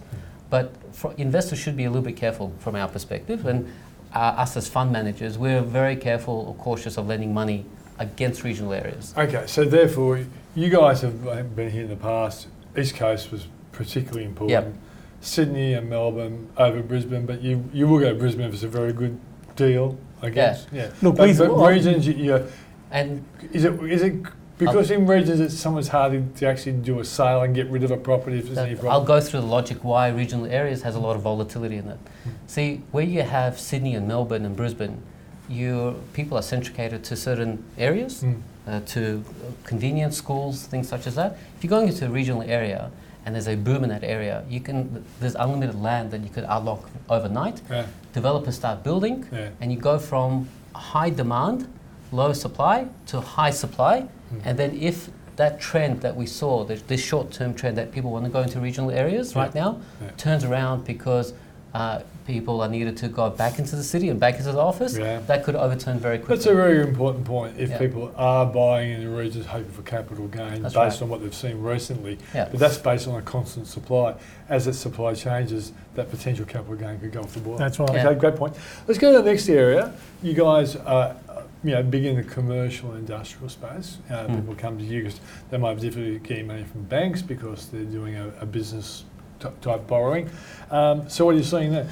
[0.49, 3.71] But for investors should be a little bit careful from our perspective, and
[4.13, 7.65] uh, us as fund managers, we're very careful or cautious of lending money
[7.99, 9.13] against regional areas.
[9.17, 10.25] Okay, so therefore,
[10.55, 11.23] you guys have
[11.55, 12.47] been here in the past.
[12.77, 14.51] East Coast was particularly important.
[14.51, 14.73] Yep.
[15.21, 18.67] Sydney and Melbourne over Brisbane, but you, you will go to Brisbane if it's a
[18.67, 19.19] very good
[19.55, 20.67] deal, I guess.
[20.71, 20.91] Yeah.
[21.01, 22.47] Look, but, but regions, you, you,
[22.91, 24.13] And is it is it
[24.57, 27.91] because in regions it's sometimes hard to actually do a sale and get rid of
[27.91, 28.93] a property if there's any problem?
[28.93, 31.99] I'll go through the logic why regional areas has a lot of volatility in it.
[32.47, 35.01] See, where you have Sydney and Melbourne and Brisbane,
[35.49, 38.41] your people are centricated to certain areas, Mm.
[38.67, 39.23] uh, to
[39.63, 41.37] convenience schools, things such as that.
[41.57, 42.89] If you're going into a regional area
[43.25, 46.45] and there's a boom in that area, you can there's unlimited land that you could
[46.47, 47.61] unlock overnight.
[47.69, 49.49] Yeah, Developers start building, yeah.
[49.61, 51.67] and you go from high demand,
[52.11, 54.07] low supply to high supply.
[54.43, 58.23] And then if that trend that we saw, this, this short-term trend that people want
[58.25, 59.41] to go into regional areas Yeah.
[59.41, 60.11] right now, Yeah.
[60.17, 61.33] turns around because
[61.73, 64.97] uh, people are needed to go back into the city and back into the office,
[64.97, 65.19] Yeah.
[65.27, 66.37] that could overturn very quickly.
[66.37, 67.55] That's a very important point.
[67.59, 67.77] If Yeah.
[67.79, 71.01] people are buying in the regions hoping for capital gain That's based right.
[71.01, 72.47] on what they've seen recently, Yeah.
[72.49, 74.13] but that's based on a constant supply.
[74.47, 77.59] As that supply changes, that potential capital gain could go off the board.
[77.59, 77.93] That's right.
[77.93, 78.07] Yeah.
[78.07, 78.53] Okay, great point.
[78.87, 79.91] Let's go to the next area.
[80.23, 81.24] You guys are, uh,
[81.65, 83.97] you know, big in the commercial and industrial space.
[84.09, 84.35] Uh, Mm.
[84.35, 87.83] People come to you because they might have difficulty getting money from banks because they're
[87.83, 89.03] doing a, a business
[89.39, 90.29] t- type borrowing.
[90.69, 91.89] Um, so what are you seeing there?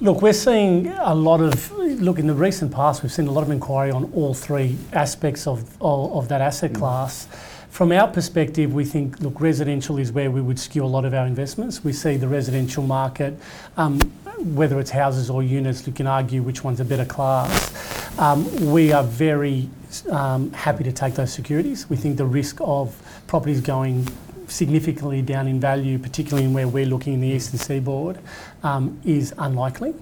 [0.00, 3.42] Look, we're seeing a lot of, look, in the recent past, we've seen a lot
[3.42, 7.28] of inquiry on all three aspects of, of, of that asset class.
[7.68, 11.12] From our perspective, we think, look, residential is where we would skew a lot of
[11.12, 11.84] our investments.
[11.84, 13.38] We see the residential market,
[13.76, 13.98] um,
[14.38, 17.99] whether it's houses or units, you can argue which one's a better class.
[18.18, 19.68] Um, we are very
[20.10, 21.88] um, happy to take those securities.
[21.88, 22.94] We think the risk of
[23.26, 24.06] properties going
[24.46, 28.18] significantly down in value, particularly in where we're looking in the eastern seaboard,
[28.62, 29.94] um, is unlikely.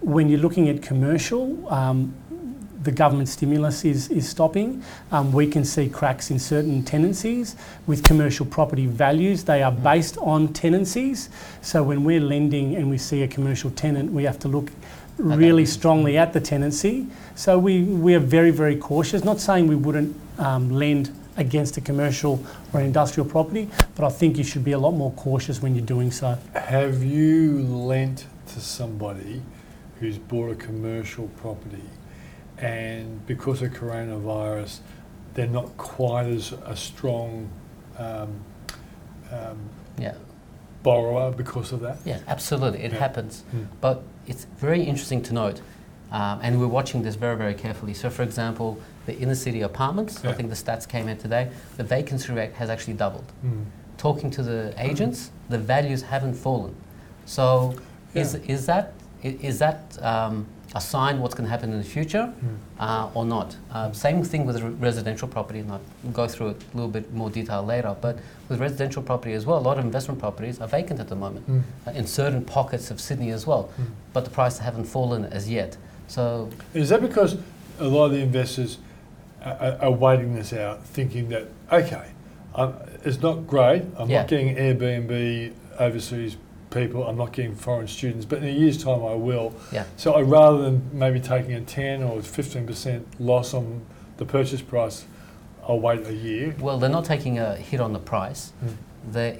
[0.00, 2.14] When you're looking at commercial, um,
[2.82, 4.82] the government stimulus is, is stopping.
[5.12, 7.56] Um, we can see cracks in certain tenancies
[7.86, 9.44] with commercial property values.
[9.44, 11.28] They are based on tenancies.
[11.60, 14.70] So when we're lending and we see a commercial tenant, we have to look
[15.18, 17.06] really strongly at the tenancy.
[17.34, 19.24] So we, we are very, very cautious.
[19.24, 24.10] Not saying we wouldn't um, lend against a commercial or an industrial property, but I
[24.10, 26.38] think you should be a lot more cautious when you're doing so.
[26.54, 29.42] Have you lent to somebody
[29.98, 31.82] who's bought a commercial property
[32.58, 34.80] and because of coronavirus,
[35.34, 37.48] they're not quite as a strong
[37.98, 38.40] um,
[39.30, 39.58] um,
[39.98, 40.14] Yeah,
[40.82, 41.98] borrower because of that?
[42.04, 42.98] yeah, absolutely, it Yeah.
[42.98, 43.44] happens.
[43.54, 43.66] Mm.
[43.80, 45.60] But it's very interesting to note,
[46.12, 47.94] um, and we're watching this very, very carefully.
[47.94, 51.84] So, for example, the inner city apartments, I think the stats came in today, the
[51.84, 53.24] vacancy rate has actually doubled.
[53.44, 53.64] Mm.
[53.98, 56.74] Talking to the agents, the values haven't fallen.
[57.26, 57.74] So,
[58.14, 58.54] is, Yeah.
[58.54, 58.92] is that,
[59.24, 62.56] i- is that um, a sign what's going to happen in the future Mm.
[62.78, 63.56] uh, or not?
[63.72, 65.80] Um, same thing with re- residential property, and I'll
[66.12, 68.18] go through it a little bit more detail later, but
[68.48, 71.48] with residential property as well, a lot of investment properties are vacant at the moment
[71.50, 71.62] Mm.
[71.86, 73.86] uh, in certain pockets of Sydney as well, Mm.
[74.12, 75.76] but the prices haven't fallen as yet.
[76.06, 77.36] So Is that because
[77.80, 78.78] a lot of the investors
[79.44, 82.06] are, are- waiting this out, thinking that, okay,
[82.54, 84.20] um, it's not great, I'm Yeah.
[84.20, 86.36] not getting Airbnb overseas
[86.70, 89.54] people, I'm not getting foreign students, but in a year's time I will.
[89.72, 93.82] yeah, So I, rather than maybe taking a 10 or 15% loss on
[94.16, 95.04] the purchase price,
[95.66, 96.54] I'll wait a year.
[96.58, 98.52] well, they're not taking a hit on the price.
[98.64, 98.74] Mm.
[99.12, 99.32] They,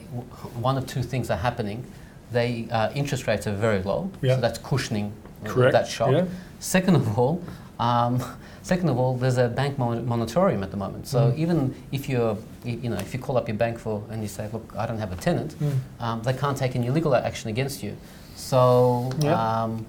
[0.58, 1.84] one of two things are happening.
[2.32, 4.36] They uh, interest rates are very low, Yeah.
[4.36, 5.12] so that's cushioning
[5.44, 5.72] Correct.
[5.72, 6.12] that shock.
[6.12, 6.26] Yeah.
[6.60, 7.42] Second of all,
[7.78, 8.22] um,
[8.62, 11.06] second of all, there's a bank mon- moratorium at the moment.
[11.06, 11.38] So Mm.
[11.38, 14.48] even if you're, you know, if you call up your bank for and you say,
[14.52, 15.72] look, I don't have a tenant, Mm.
[16.00, 17.96] um, they can't take any legal action against you.
[18.36, 19.86] So um,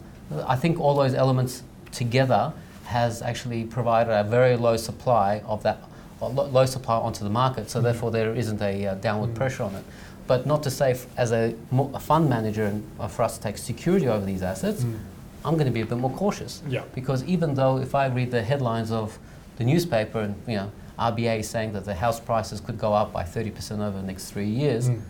[0.47, 2.53] I think all those elements together
[2.85, 5.77] has actually provided a very low supply of that,
[6.21, 7.69] low supply onto the market.
[7.69, 9.35] So therefore there isn't a uh, downward Mm.
[9.35, 9.83] pressure on it.
[10.27, 13.37] But not to say, f- as a, mo- a fund manager, and uh, for us
[13.37, 14.97] to take security over these assets, Mm.
[15.43, 16.61] I'm going to be a bit more cautious.
[16.67, 16.83] Yeah.
[16.93, 19.17] Because even though if I read the headlines of
[19.57, 23.23] the newspaper and you know RBA saying that the house prices could go up by
[23.23, 25.01] 30% over the next three years, Mm.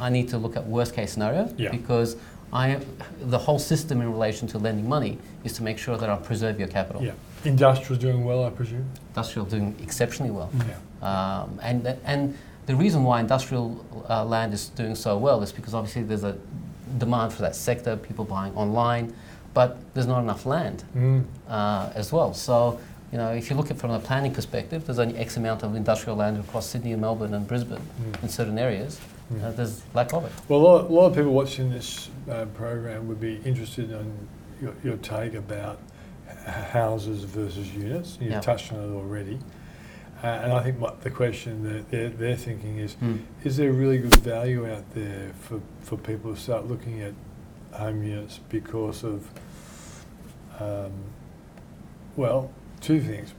[0.00, 1.70] I need to look at worst case scenario Yeah.
[1.72, 2.16] because
[2.52, 2.78] I
[3.20, 6.58] the whole system in relation to lending money is to make sure that I preserve
[6.58, 7.02] your capital.
[7.02, 7.12] Yeah.
[7.44, 8.86] Industrial's doing well, I presume.
[9.08, 10.50] Industrial doing exceptionally well.
[10.54, 11.40] Yeah.
[11.42, 12.36] Um, and, and
[12.66, 16.36] the reason why industrial uh, land is doing so well is because obviously there's a
[16.98, 19.12] demand for that sector, people buying online,
[19.58, 21.24] but there's not enough land Mm.
[21.48, 22.32] uh, as well.
[22.32, 22.78] So,
[23.10, 25.64] you know, if you look at it from a planning perspective, there's only X amount
[25.64, 28.22] of industrial land across Sydney and Melbourne and Brisbane Mm.
[28.22, 29.00] in certain areas.
[29.32, 29.42] Mm.
[29.42, 30.32] Uh, there's lack of it.
[30.48, 34.06] Well, a lot, a lot of people watching this uh, program would be interested in
[34.62, 35.78] your, your take about
[36.46, 38.16] houses versus units.
[38.20, 39.38] You have touched on it already.
[40.22, 43.18] Uh, and I think what the question that they're, they're thinking is, Mm.
[43.42, 47.14] is there really good value out there for, for people to start looking at
[47.72, 49.28] home units because of,
[50.60, 50.90] um,
[52.16, 52.50] well,
[52.80, 53.32] two things.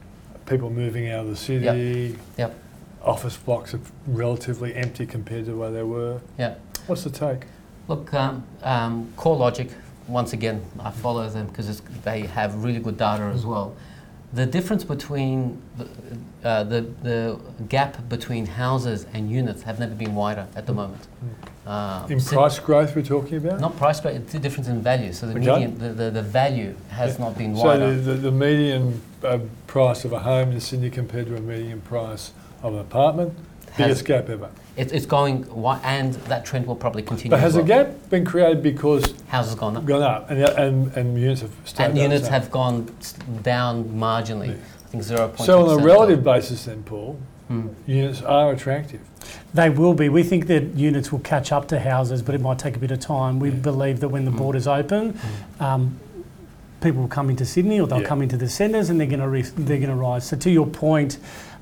[0.46, 2.54] People moving out of the city, Yep.
[3.02, 6.20] office blocks are relatively empty compared to where they were.
[6.38, 6.54] Yeah.
[6.86, 7.46] What's the take?
[7.88, 9.70] Look, um, um, CoreLogic,
[10.08, 13.74] once again, I follow them because they have really good data as well.
[14.32, 15.88] The difference between the,
[16.48, 21.08] uh, the, the gap between houses and units have never been wider at the moment.
[21.66, 23.60] Um, In price growth we're talking about?
[23.60, 25.12] Not price, but it's the difference in value.
[25.12, 25.46] So the Okay.
[25.66, 27.24] median, the, the, the value has Yeah.
[27.26, 27.94] not been So wider.
[27.94, 31.80] the, the, the median uh, price of a home in Sydney compared to a median
[31.80, 33.34] price of an apartment
[33.76, 34.50] Biggest gap ever.
[34.76, 35.46] It, it's going,
[35.84, 37.30] and that trend will probably continue.
[37.30, 37.66] But has the well.
[37.84, 39.84] gap been created because Houses gone up.
[39.84, 42.32] gone up and, and, and units have stayed And about units same?
[42.32, 42.94] have gone
[43.42, 44.48] down marginally.
[44.48, 44.54] Yeah.
[44.84, 45.38] I think 0.2%.
[45.44, 47.18] So on a so- relative basis then, Paul,
[47.48, 47.68] Hmm.
[47.86, 49.00] units are attractive.
[49.52, 50.08] They will be.
[50.08, 52.92] We think that units will catch up to houses, but it might take a bit
[52.92, 53.40] of time.
[53.40, 53.56] We Yeah.
[53.56, 54.36] believe that when the Mm.
[54.38, 55.18] borders open,
[55.58, 55.96] um,
[56.80, 58.06] people will come into Sydney or they'll Yeah.
[58.06, 60.24] come into the centres and they're going to re- they're going to rise.
[60.24, 61.18] So to your point,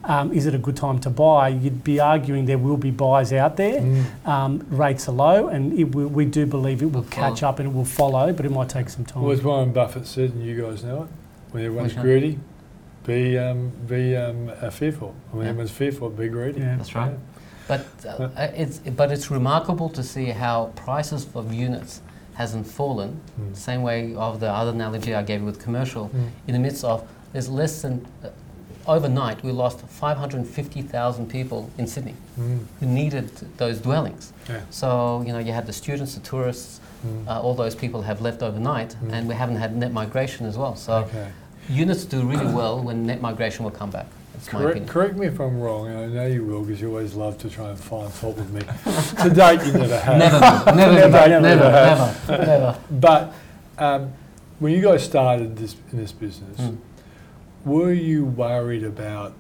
[0.09, 1.49] um, is it a good time to buy?
[1.49, 3.81] You'd be arguing there will be buys out there.
[3.81, 4.27] Mm.
[4.27, 7.29] Um, rates are low, and it will, we do believe it will Will follow.
[7.35, 9.23] catch up and it will follow, but it might take some time.
[9.23, 11.09] Well, as Warren Buffett said, and you guys know it,
[11.53, 12.07] when everyone's Which one?
[12.07, 12.39] greedy,
[13.07, 15.15] be, um, be um, uh, fearful.
[15.31, 15.51] When Yeah.
[15.51, 16.61] everyone's fearful, be greedy.
[16.61, 16.77] Yeah.
[16.77, 17.15] That's right.
[17.69, 22.01] But uh, it's but it's remarkable to see how prices of units
[22.33, 23.21] hasn't fallen.
[23.39, 23.55] Mm.
[23.55, 26.09] Same way of the other analogy I gave with commercial.
[26.09, 26.29] Mm.
[26.47, 28.29] In the midst of there's less than uh,
[28.89, 32.59] overnight we lost 550,000 people in Sydney Mm.
[32.81, 34.33] who needed those dwellings.
[34.49, 34.61] Yeah.
[34.71, 37.29] So you know you had the students, the tourists, Mm.
[37.29, 39.13] uh, all those people have left overnight, Mm.
[39.13, 40.75] and we haven't had net migration as well.
[40.77, 41.29] So okay.
[41.69, 44.07] units do really well when net migration will come back.
[44.47, 47.39] Correct, correct me if I'm wrong, and I know you will because you always love
[47.39, 48.61] to try and find fault with me.
[49.23, 50.17] to date, you never have.
[50.19, 51.71] Never, never, Never, never, never
[52.29, 52.79] never, never.
[52.91, 53.33] But
[53.79, 54.13] um,
[54.61, 56.77] when you guys started this in this business, Mm.
[57.69, 59.35] Were you worried about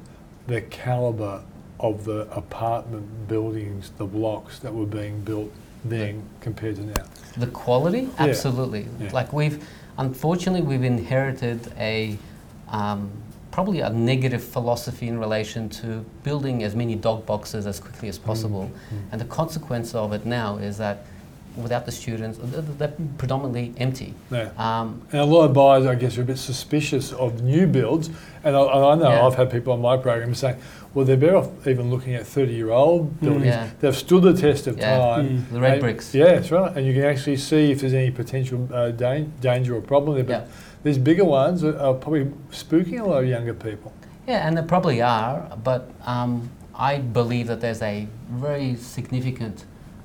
[0.46, 1.42] the caliber
[1.80, 5.50] of the apartment buildings, the blocks that were being built
[5.84, 7.04] then compared to now?
[7.36, 8.86] The quality, absolutely.
[9.00, 9.10] Yeah.
[9.12, 9.66] Like we've,
[9.96, 12.18] unfortunately, we've inherited a
[12.68, 13.10] um,
[13.50, 18.18] probably a negative philosophy in relation to building as many dog boxes as quickly as
[18.18, 19.12] possible, Mm.
[19.12, 21.04] and the consequence of it now is that
[21.56, 24.14] without the students, th- th- they're predominantly empty.
[24.30, 24.50] Yeah.
[24.58, 28.10] Um, And a lot of buyers, I guess, are a bit suspicious of new builds.
[28.44, 29.26] And I, I know Yeah.
[29.26, 30.56] I've had people on my program saying,
[30.94, 33.46] well, they're better off even looking at 30 year old buildings.
[33.46, 33.68] Yeah.
[33.80, 34.98] They've stood the test of Yeah.
[34.98, 35.28] time.
[35.28, 35.50] Mm.
[35.52, 36.14] the red And- bricks.
[36.14, 36.76] Yeah, that's right.
[36.76, 40.24] And you can actually see if there's any potential uh, dan- danger or problem there.
[40.24, 40.52] But Yeah.
[40.84, 43.92] these bigger ones are, are probably spooking a lot of younger people.
[44.26, 49.64] Yeah, and there probably are, but um, I believe that there's a very significant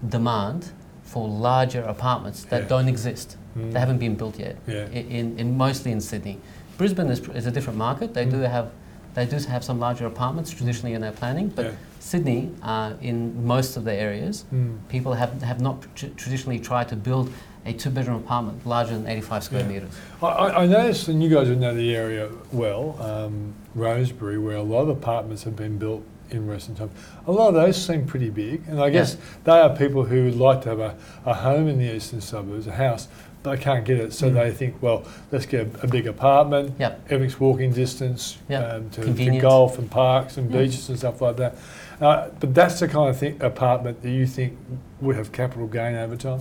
[0.09, 0.71] demand
[1.13, 2.67] for larger apartments that Yeah.
[2.73, 3.37] don't exist.
[3.55, 3.71] Mm.
[3.73, 4.55] They haven't been built yet.
[4.67, 4.87] Yeah.
[5.19, 6.39] In, in mostly in Sydney,
[6.77, 8.07] Brisbane is, is a different market.
[8.15, 8.49] They do Mm.
[8.57, 8.67] have
[9.15, 11.71] they do have some larger apartments traditionally in their planning, but Yeah.
[11.99, 14.77] Sydney, uh, in most of the areas, Mm.
[14.89, 17.25] people have have not tr- traditionally tried to build
[17.65, 19.73] a two-bedroom apartment larger than 85 square Yeah.
[19.73, 19.93] meters.
[20.21, 23.33] I, I I noticed, and you guys would know the area well, um,
[23.77, 26.01] Rosebery, where a lot of apartments have been built
[26.33, 26.91] in recent times.
[27.27, 30.35] A lot of those seem pretty big, and I guess they are people who would
[30.37, 33.07] like to have a, a home in the eastern suburbs, a house,
[33.43, 34.33] but they can't get it, so Mm.
[34.35, 36.73] they think, well, let's get a, a big apartment.
[36.79, 37.01] Yep.
[37.09, 38.73] Everything's walking distance Yep.
[38.73, 40.61] um, to, to golf and parks and Yeah.
[40.61, 41.55] beaches and stuff like that.
[42.01, 44.57] Uh, but that's the kind of thing, apartment that you think
[45.01, 46.39] would have capital gain over time.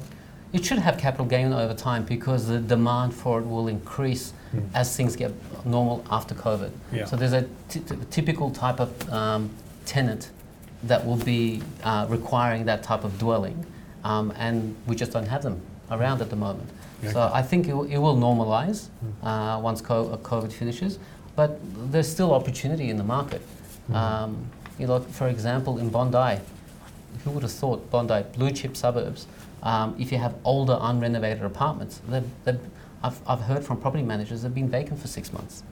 [0.53, 4.65] It should have capital gain over time because the demand for it will increase Mm.
[4.75, 5.33] as things get
[5.65, 6.71] normal after COVID.
[6.93, 7.07] Yeah.
[7.07, 9.49] So there's a t- t- typical type of um,
[9.87, 10.31] tenant
[10.85, 13.65] that will be uh, requiring that type of dwelling,
[14.05, 15.61] um, and we just don't have them
[15.91, 16.69] around at the moment.
[17.13, 19.57] So I think it, will- it will normalise Mm.
[19.57, 21.01] uh, once co- uh, COVID finishes,
[21.35, 21.59] but
[21.91, 23.43] there's still opportunity in the market.
[23.91, 23.95] Mm.
[23.97, 24.37] Um,
[24.79, 26.41] you know, for example, in Bondi,
[27.25, 29.27] who would have thought Bondi, blue chip suburbs,
[29.65, 32.61] um, if you have older unrenovated apartments, they've, they've,
[33.03, 35.65] I've, I've heard from property managers they've been vacant for six months.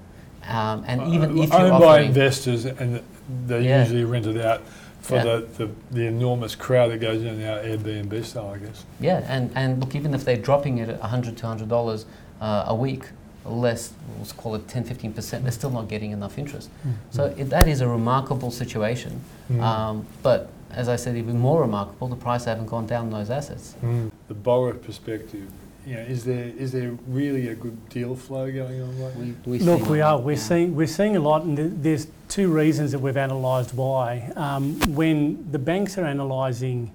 [0.49, 3.01] Um, and even Uh, if you're owned by offering, investors, and
[3.47, 3.83] they're Yeah.
[3.83, 4.63] usually rented out
[5.01, 5.23] for Yeah.
[5.25, 8.85] the, the, the enormous crowd that goes in our Airbnb style, I guess.
[9.01, 12.05] yeah, and, and look, even if they're dropping it at 100 $200
[12.41, 13.05] uh, a week,
[13.47, 16.69] less, let's call it 10 15%, they're still not getting enough interest.
[17.11, 19.21] So it, that is a remarkable situation.
[19.51, 19.61] Mm.
[19.63, 23.31] Um, but as I said, even more remarkable, the price haven't gone down on those
[23.31, 23.75] assets.
[23.83, 24.11] Mm.
[24.29, 25.49] The borrower perspective,
[25.87, 29.35] you know, is there is there really a good deal flow going on right now?
[29.45, 30.19] We, we Look, we are.
[30.19, 30.39] We're yeah.
[30.39, 34.33] seeing we're seeing a lot, and th- there's two reasons that we've analysed why.
[34.37, 36.93] Um, when the banks are analysing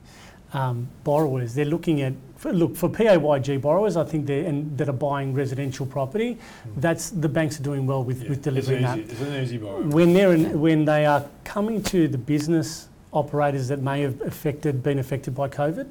[0.53, 3.97] um, borrowers, they're looking at for, look for PAYG borrowers.
[3.97, 6.37] I think they and that are buying residential property.
[6.77, 8.99] That's the banks are doing well with, Yeah, with delivering it's that.
[8.99, 9.11] easy.
[9.11, 9.81] It's an easy borrow.
[9.81, 14.83] When they're in, when they are coming to the business operators that may have affected
[14.83, 15.89] been affected by COVID.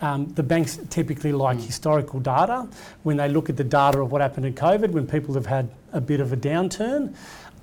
[0.00, 1.66] Um, the banks typically like Mm.
[1.66, 2.66] historical data.
[3.04, 5.68] When they look at the data of what happened in COVID, when people have had
[5.92, 7.14] a bit of a downturn,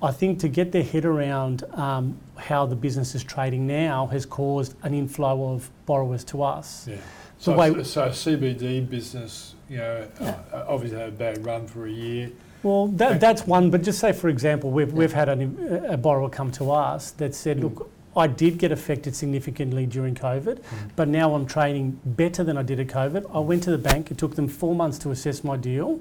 [0.02, 4.26] I think to get their head around um, how the business is trading now has
[4.26, 6.88] caused an inflow of borrowers to us.
[6.88, 6.96] Yeah.
[7.38, 10.34] So, way- so CBD business, you know, Yeah.
[10.52, 12.30] uh, obviously had a bad run for a year.
[12.64, 14.94] Well, that, that's one, but just say, for example, we've, Yeah.
[14.94, 17.62] we've had an, a borrower come to us that said, Mm.
[17.64, 20.90] look, I did get affected significantly during COVID, mm.
[20.96, 23.34] but now I'm trading better than I did at COVID.
[23.34, 25.98] I went to the bank, it took them four months to assess my deal,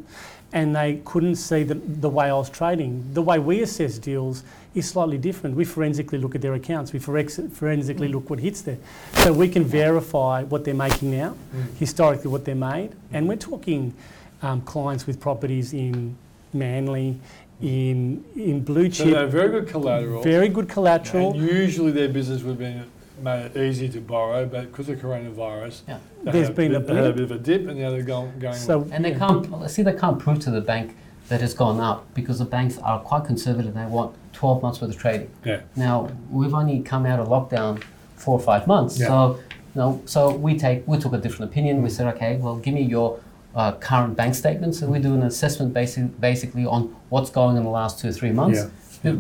[0.52, 3.14] and they couldn't see the, the way I was trading.
[3.14, 4.44] The way we assess deals
[4.76, 5.56] is slightly different.
[5.56, 8.14] We forensically look at their accounts, we forex- forensically mm.
[8.14, 8.78] look what hits there.
[9.14, 11.78] So we can verify what they're making now, mm.
[11.78, 13.94] historically what they're made, and we're talking
[14.42, 16.18] um, clients with properties in
[16.54, 17.18] Manly,
[17.62, 19.08] in, in blue chip.
[19.08, 20.24] So they're chip, very good collateral.
[20.24, 21.34] very good collateral.
[21.34, 22.86] And usually their business would have been
[23.22, 26.00] made it easy to borrow, but because of coronavirus, Yeah.
[26.24, 28.02] they There's had, been a they had a bit of a dip, and now they're
[28.02, 28.56] going going.
[28.56, 30.96] So And they can't see they can't prove to the bank
[31.30, 33.74] that it's gone up because the banks are quite conservative.
[33.76, 35.30] They want 12 months worth of trading.
[35.46, 37.84] yeah, Now we've only come out of lockdown
[38.16, 39.08] four or five months, Yeah.
[39.08, 39.40] so
[39.76, 41.84] you know, so we take we took a different opinion.
[41.84, 43.20] We said, okay, well, give me your
[43.56, 47.64] uh, current bank statements, and we do an assessment basic, basically on what's going in
[47.64, 48.68] the last two or three months.
[49.04, 49.16] Yeah.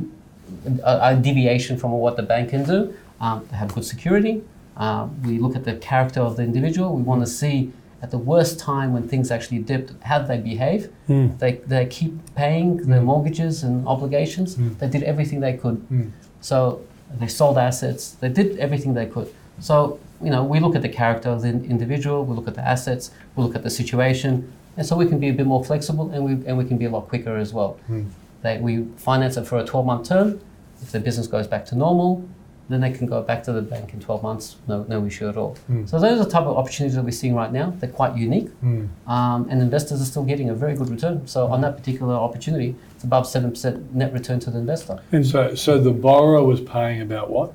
[0.83, 2.93] A, a deviation from what the bank can do.
[3.19, 4.43] Um, they have good security.
[4.77, 6.95] Um, we look at the character of the individual.
[6.95, 7.71] We want to see
[8.01, 10.91] at the worst time when things actually dipped, how did they behave?
[11.07, 11.37] Mm.
[11.39, 14.55] They, they keep paying their mortgages and obligations.
[14.55, 14.79] Mm.
[14.79, 15.77] They did everything they could.
[15.89, 16.11] Mm.
[16.41, 16.81] So
[17.19, 18.11] they sold assets.
[18.13, 19.33] They did everything they could.
[19.59, 22.25] So you know, we look at the character of the individual.
[22.25, 23.11] We look at the assets.
[23.35, 26.23] We look at the situation, and so we can be a bit more flexible, and
[26.23, 27.79] we and we can be a lot quicker as well.
[27.89, 28.09] Mm.
[28.43, 30.39] They, we finance it for a 12-month term.
[30.81, 32.27] If the business goes back to normal,
[32.69, 34.55] then they can go back to the bank in 12 months.
[34.67, 35.57] No, no issue at all.
[35.69, 35.87] Mm.
[35.87, 37.71] So those are the type of opportunities that we're seeing right now.
[37.79, 38.87] They're quite unique, Mm.
[39.07, 41.27] um, and investors are still getting a very good return.
[41.27, 44.99] So on that particular opportunity, it's above seven percent net return to the investor.
[45.11, 47.53] and So so the borrower was paying about what?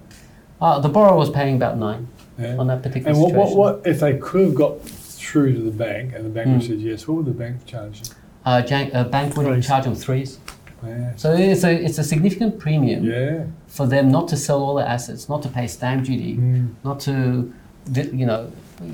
[0.60, 2.06] Uh, the borrower was paying about nine
[2.38, 2.56] Yeah.
[2.58, 3.56] on that particular And what, situation.
[3.58, 6.66] what, what if they could have got through to the bank and the bank Mm.
[6.66, 7.08] said yes?
[7.08, 8.16] What would the bank charge them?
[8.44, 9.66] Uh, Jan- uh, bank would Threes.
[9.66, 10.38] charge them threes.
[10.86, 11.12] Yeah.
[11.16, 13.44] So it's a it's a significant premium Yeah.
[13.66, 16.68] for them not to sell all their assets, not to pay stamp duty, Mm.
[16.84, 17.52] not to,
[17.94, 18.50] you know.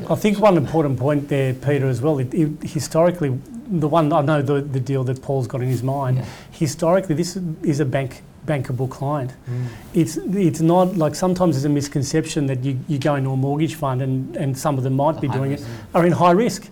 [0.09, 2.19] I think one important point there, Peter, as well.
[2.21, 3.37] It, it, historically,
[3.69, 6.19] the one I know the, the deal that Paul's got in his mind.
[6.19, 6.25] Yeah.
[6.53, 9.33] Historically, this is a bank bankable client.
[9.49, 9.67] Mm.
[9.95, 13.75] It's it's not like sometimes there's a misconception that you, you go into a mortgage
[13.75, 15.65] fund and, and some of them might be doing risk.
[15.65, 16.69] it are in high risk.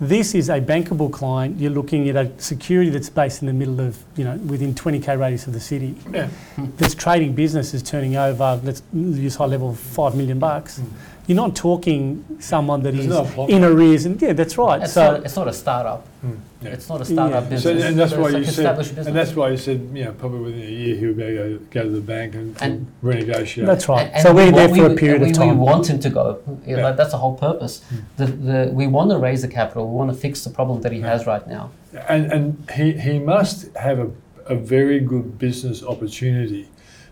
[0.00, 1.60] This is a bankable client.
[1.60, 5.16] You're looking at a security that's based in the middle of, you know, within 20k
[5.16, 5.94] radius of the city.
[6.10, 6.28] Yeah.
[6.76, 10.80] That's trading business is turning over, let's use high level, five million bucks.
[10.80, 10.88] Mm.
[11.28, 13.48] You're not talking someone that There's is no plot.
[13.50, 14.82] in arrears, and yeah, that's right.
[14.82, 16.04] It's, so not, it's not a startup.
[16.24, 16.36] Mm.
[16.62, 16.68] Yeah.
[16.70, 17.50] It's not a startup Yeah.
[17.50, 17.80] business.
[17.82, 20.62] So, and that's why you said, and that's why you said, you know, probably within
[20.62, 23.66] a year he'll be able to go to the bank and, And- renegotiate.
[23.66, 24.06] that's right.
[24.06, 25.58] And- and so we we're there want- for we- a period we, of time.
[25.58, 26.38] We want him to go.
[26.66, 26.92] You know, Yeah.
[26.92, 27.82] That's the whole purpose.
[28.16, 29.88] The, the, we want to raise the capital.
[29.88, 31.70] We want to fix the problem that he has right now.
[32.08, 34.10] And, and he, he must have a,
[34.46, 36.68] a very good business opportunity